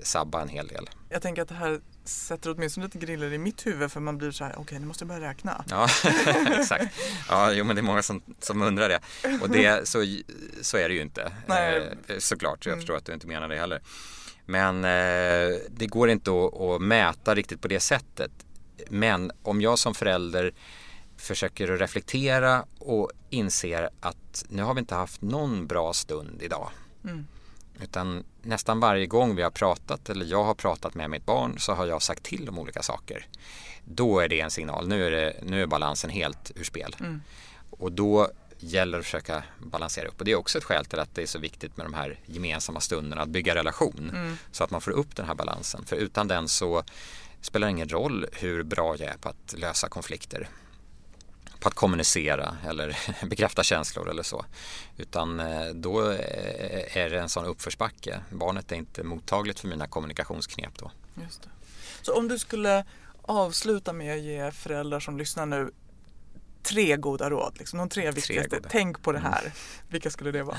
sabba 0.03 0.41
en 0.41 0.49
hel 0.49 0.67
del. 0.67 0.89
Jag 1.09 1.21
tänker 1.21 1.41
att 1.41 1.47
det 1.47 1.55
här 1.55 1.79
sätter 2.03 2.51
åtminstone 2.51 2.85
lite 2.85 2.97
griller 2.97 3.33
i 3.33 3.37
mitt 3.37 3.65
huvud 3.65 3.91
för 3.91 3.99
man 3.99 4.17
blir 4.17 4.31
så 4.31 4.43
här, 4.43 4.51
okej 4.51 4.61
okay, 4.61 4.79
nu 4.79 4.85
måste 4.85 5.03
jag 5.03 5.07
börja 5.07 5.29
räkna. 5.29 5.65
Ja, 5.69 5.87
exakt. 6.59 6.95
Ja, 7.29 7.51
jo 7.51 7.63
men 7.65 7.75
det 7.75 7.79
är 7.79 7.83
många 7.83 8.01
som, 8.01 8.21
som 8.39 8.61
undrar 8.61 8.89
det. 8.89 8.99
Och 9.41 9.49
det, 9.49 9.87
så, 9.87 10.05
så 10.61 10.77
är 10.77 10.89
det 10.89 10.95
ju 10.95 11.01
inte. 11.01 11.31
Nej. 11.47 11.97
Eh, 12.07 12.17
såklart, 12.17 12.65
jag 12.65 12.71
mm. 12.71 12.81
förstår 12.81 12.97
att 12.97 13.05
du 13.05 13.13
inte 13.13 13.27
menar 13.27 13.47
det 13.47 13.57
heller. 13.57 13.81
Men 14.45 14.85
eh, 14.85 15.59
det 15.69 15.87
går 15.87 16.09
inte 16.09 16.31
att, 16.31 16.61
att, 16.61 16.81
mäta 16.81 17.35
riktigt 17.35 17.61
på 17.61 17.67
det 17.67 17.79
sättet. 17.79 18.31
Men 18.89 19.31
om 19.43 19.61
jag 19.61 19.79
som 19.79 19.95
förälder 19.95 20.53
försöker 21.17 21.73
att 21.73 21.81
reflektera 21.81 22.65
och 22.79 23.11
inser 23.29 23.89
att 23.99 24.45
nu 24.49 24.63
har 24.63 24.73
vi 24.73 24.79
inte 24.79 24.95
haft 24.95 25.21
någon 25.21 25.67
bra 25.67 25.93
stund 25.93 26.41
idag. 26.41 26.69
Mm. 27.03 27.27
Utan 27.81 28.23
nästan 28.41 28.79
varje 28.79 29.05
gång 29.05 29.35
vi 29.35 29.41
har 29.41 29.51
pratat 29.51 30.09
eller 30.09 30.25
jag 30.25 30.43
har 30.43 30.53
pratat 30.53 30.95
med 30.95 31.09
mitt 31.09 31.25
barn 31.25 31.59
så 31.59 31.73
har 31.73 31.85
jag 31.85 32.01
sagt 32.01 32.23
till 32.23 32.49
om 32.49 32.59
olika 32.59 32.81
saker. 32.81 33.27
Då 33.85 34.19
är 34.19 34.27
det 34.27 34.41
en 34.41 34.51
signal, 34.51 34.87
nu 34.87 35.05
är, 35.07 35.11
det, 35.11 35.35
nu 35.43 35.61
är 35.61 35.67
balansen 35.67 36.09
helt 36.09 36.51
ur 36.55 36.63
spel. 36.63 36.95
Mm. 36.99 37.21
Och 37.69 37.91
då 37.91 38.29
gäller 38.59 38.99
att 38.99 39.05
försöka 39.05 39.43
balansera 39.59 40.07
upp. 40.07 40.19
Och 40.19 40.25
det 40.25 40.31
är 40.31 40.35
också 40.35 40.57
ett 40.57 40.63
skäl 40.63 40.85
till 40.85 40.99
att 40.99 41.15
det 41.15 41.21
är 41.21 41.27
så 41.27 41.39
viktigt 41.39 41.77
med 41.77 41.85
de 41.85 41.93
här 41.93 42.19
gemensamma 42.25 42.79
stunderna, 42.79 43.21
att 43.21 43.29
bygga 43.29 43.55
relation. 43.55 44.11
Mm. 44.13 44.37
Så 44.51 44.63
att 44.63 44.71
man 44.71 44.81
får 44.81 44.91
upp 44.91 45.15
den 45.15 45.25
här 45.25 45.35
balansen. 45.35 45.85
För 45.85 45.95
utan 45.95 46.27
den 46.27 46.47
så 46.47 46.83
spelar 47.41 47.67
det 47.67 47.71
ingen 47.71 47.89
roll 47.89 48.25
hur 48.33 48.63
bra 48.63 48.95
jag 48.97 49.09
är 49.09 49.17
på 49.17 49.29
att 49.29 49.55
lösa 49.57 49.89
konflikter. 49.89 50.49
På 51.59 51.67
att 51.67 51.73
kommunicera 51.73 52.57
eller 52.67 52.97
bekräfta 53.25 53.63
känslor 53.63 54.09
eller 54.09 54.23
så. 54.23 54.45
Utan 54.97 55.39
eh, 55.39 55.67
då 55.73 55.99
är 55.99 57.09
det 57.09 57.19
en 57.19 57.29
sån 57.29 57.45
uppförsbacke. 57.45 58.19
Barnet 58.29 58.71
är 58.71 58.75
inte 58.75 59.03
mottagligt 59.03 59.59
för 59.59 59.67
mina 59.67 59.87
kommunikationsknep 59.87 60.77
då. 60.77 60.91
Just 61.23 61.43
det. 61.43 61.49
Så 62.01 62.13
om 62.17 62.27
du 62.27 62.39
skulle 62.39 62.85
avsluta 63.21 63.93
med 63.93 64.13
att 64.13 64.21
ge 64.21 64.51
föräldrar 64.51 64.99
som 64.99 65.17
lyssnar 65.17 65.45
nu 65.45 65.71
tre 66.65 66.97
goda 66.97 67.29
råd, 67.29 67.55
liksom, 67.59 67.79
de 67.79 67.89
tre 67.89 68.11
viktigaste. 68.11 68.49
Tre 68.49 68.69
Tänk 68.69 69.01
på 69.01 69.11
det 69.11 69.19
här. 69.19 69.41
Mm. 69.41 69.51
Vilka 69.89 70.09
skulle 70.09 70.31
det 70.31 70.43
vara? 70.43 70.57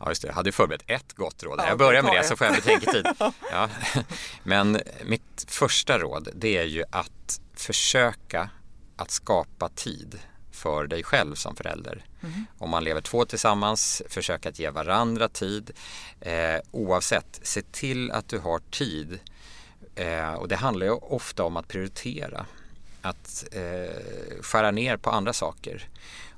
Ja, 0.00 0.08
just 0.08 0.22
det. 0.22 0.28
Jag 0.28 0.34
hade 0.34 0.52
förberett 0.52 0.84
ett 0.86 1.12
gott 1.12 1.42
råd. 1.42 1.58
Ja, 1.58 1.68
jag 1.68 1.78
börjar 1.78 2.02
med 2.02 2.12
det 2.12 2.24
så 2.24 2.36
får 2.36 2.46
jag 2.46 2.56
betänketid. 2.56 3.06
ja. 3.52 3.68
Men 4.42 4.80
mitt 5.04 5.44
första 5.48 5.98
råd 5.98 6.28
det 6.34 6.56
är 6.56 6.64
ju 6.64 6.84
att 6.90 7.40
försöka 7.54 8.50
att 8.96 9.10
skapa 9.10 9.68
tid 9.68 10.18
för 10.52 10.86
dig 10.86 11.02
själv 11.02 11.34
som 11.34 11.56
förälder. 11.56 12.04
Mm. 12.22 12.46
Om 12.58 12.70
man 12.70 12.84
lever 12.84 13.00
två 13.00 13.24
tillsammans, 13.24 14.02
försök 14.08 14.46
att 14.46 14.58
ge 14.58 14.70
varandra 14.70 15.28
tid. 15.28 15.70
Eh, 16.20 16.60
oavsett, 16.70 17.40
se 17.42 17.62
till 17.62 18.10
att 18.10 18.28
du 18.28 18.38
har 18.38 18.58
tid. 18.58 19.18
Eh, 19.94 20.32
och 20.32 20.48
det 20.48 20.56
handlar 20.56 20.86
ju 20.86 20.92
ofta 20.92 21.44
om 21.44 21.56
att 21.56 21.68
prioritera 21.68 22.46
att 23.08 23.44
eh, 23.52 24.42
skära 24.42 24.70
ner 24.70 24.96
på 24.96 25.10
andra 25.10 25.32
saker 25.32 25.88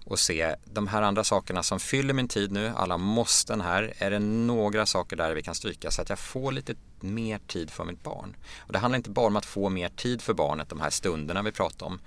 och 0.09 0.19
se 0.19 0.55
de 0.65 0.87
här 0.87 1.03
andra 1.03 1.25
sakerna 1.25 1.63
som 1.63 1.81
fyller 1.81 2.15
min 2.15 2.29
tid 2.29 2.53
nu, 2.53 2.73
alla 2.77 2.97
måsten 2.97 3.61
här, 3.61 3.95
är 3.99 4.11
det 4.11 4.19
några 4.19 4.87
saker 4.87 5.17
där 5.17 5.35
vi 5.35 5.43
kan 5.43 5.55
stryka 5.55 5.91
så 5.91 6.03
att 6.03 6.09
jag 6.09 6.19
får 6.19 6.53
lite 6.53 6.75
mer 7.01 7.39
tid 7.39 7.71
för 7.71 7.85
mitt 7.85 8.03
barn. 8.03 8.37
Och 8.59 8.73
det 8.73 8.79
handlar 8.79 8.97
inte 8.97 9.11
bara 9.11 9.27
om 9.27 9.37
att 9.37 9.47
få 9.47 9.69
mer 9.69 9.89
tid 9.89 10.23
för 10.23 10.35
barnet, 10.35 10.69
de 10.69 10.81
här 10.81 10.91
stunderna 10.91 11.43
vi 11.43 11.53
pratar 11.53 11.87
om, 11.87 12.01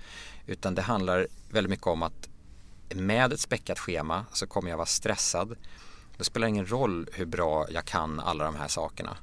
utan 0.46 0.74
det 0.74 0.82
handlar 0.82 1.26
väldigt 1.50 1.70
mycket 1.70 1.86
om 1.86 2.02
att 2.02 2.28
med 2.94 3.32
ett 3.32 3.40
späckat 3.40 3.78
schema 3.78 4.24
så 4.32 4.46
kommer 4.46 4.70
jag 4.70 4.76
vara 4.76 4.86
stressad. 4.86 5.56
Det 6.16 6.24
spelar 6.24 6.46
ingen 6.46 6.66
roll 6.66 7.08
hur 7.12 7.26
bra 7.26 7.66
jag 7.70 7.84
kan 7.84 8.20
alla 8.20 8.44
de 8.44 8.56
här 8.56 8.68
sakerna. 8.68 9.16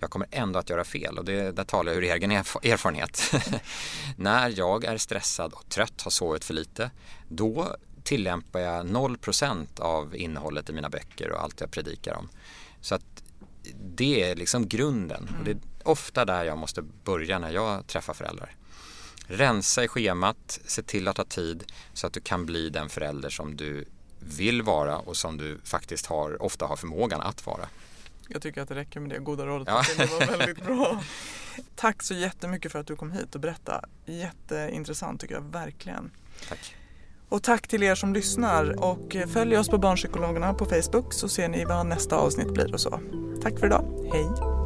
Jag 0.00 0.10
kommer 0.10 0.28
ändå 0.30 0.58
att 0.58 0.70
göra 0.70 0.84
fel 0.84 1.18
och 1.18 1.24
det, 1.24 1.52
där 1.52 1.64
talar 1.64 1.92
jag 1.92 2.04
ur 2.04 2.12
egen 2.12 2.30
erfarenhet. 2.30 3.34
När 4.16 4.58
jag 4.58 4.84
är 4.84 4.96
stressad 4.96 5.52
och 5.52 5.68
trött, 5.68 6.02
har 6.02 6.10
sovit 6.10 6.44
för 6.44 6.54
lite, 6.54 6.90
då 7.28 7.76
tillämpar 8.04 8.60
jag 8.60 8.86
0% 8.86 9.80
av 9.80 10.16
innehållet 10.16 10.70
i 10.70 10.72
mina 10.72 10.88
böcker 10.88 11.30
och 11.30 11.42
allt 11.42 11.60
jag 11.60 11.70
predikar 11.70 12.14
om. 12.14 12.28
Så 12.80 12.94
att 12.94 13.22
det 13.74 14.30
är 14.30 14.36
liksom 14.36 14.68
grunden 14.68 15.28
och 15.38 15.44
det 15.44 15.50
är 15.50 15.58
ofta 15.82 16.24
där 16.24 16.44
jag 16.44 16.58
måste 16.58 16.82
börja 16.82 17.38
när 17.38 17.50
jag 17.50 17.86
träffar 17.86 18.14
föräldrar. 18.14 18.56
Rensa 19.26 19.84
i 19.84 19.88
schemat, 19.88 20.60
se 20.66 20.82
till 20.82 21.08
att 21.08 21.16
ha 21.16 21.24
tid 21.24 21.72
så 21.92 22.06
att 22.06 22.12
du 22.12 22.20
kan 22.20 22.46
bli 22.46 22.70
den 22.70 22.88
förälder 22.88 23.30
som 23.30 23.56
du 23.56 23.84
vill 24.18 24.62
vara 24.62 24.98
och 24.98 25.16
som 25.16 25.36
du 25.36 25.60
faktiskt 25.64 26.06
har, 26.06 26.42
ofta 26.42 26.66
har 26.66 26.76
förmågan 26.76 27.20
att 27.20 27.46
vara. 27.46 27.68
Jag 28.28 28.42
tycker 28.42 28.62
att 28.62 28.68
det 28.68 28.74
räcker 28.74 29.00
med 29.00 29.10
det 29.10 29.18
goda 29.18 29.46
rådet. 29.46 29.68
Ja. 29.70 29.82
Det 29.96 30.06
var 30.06 30.36
väldigt 30.38 30.64
bra. 30.64 31.02
Tack 31.74 32.02
så 32.02 32.14
jättemycket 32.14 32.72
för 32.72 32.78
att 32.78 32.86
du 32.86 32.96
kom 32.96 33.12
hit 33.12 33.34
och 33.34 33.40
berättade. 33.40 33.88
Jätteintressant 34.06 35.20
tycker 35.20 35.34
jag 35.34 35.42
verkligen. 35.52 36.10
Tack. 36.48 36.76
Och 37.28 37.42
tack 37.42 37.68
till 37.68 37.82
er 37.82 37.94
som 37.94 38.14
lyssnar 38.14 38.84
och 38.84 39.16
följ 39.32 39.58
oss 39.58 39.68
på 39.68 39.78
Barnpsykologerna 39.78 40.54
på 40.54 40.64
Facebook 40.64 41.12
så 41.12 41.28
ser 41.28 41.48
ni 41.48 41.64
vad 41.64 41.86
nästa 41.86 42.16
avsnitt 42.16 42.54
blir 42.54 42.74
och 42.74 42.80
så. 42.80 43.00
Tack 43.42 43.58
för 43.58 43.66
idag. 43.66 44.08
Hej! 44.12 44.65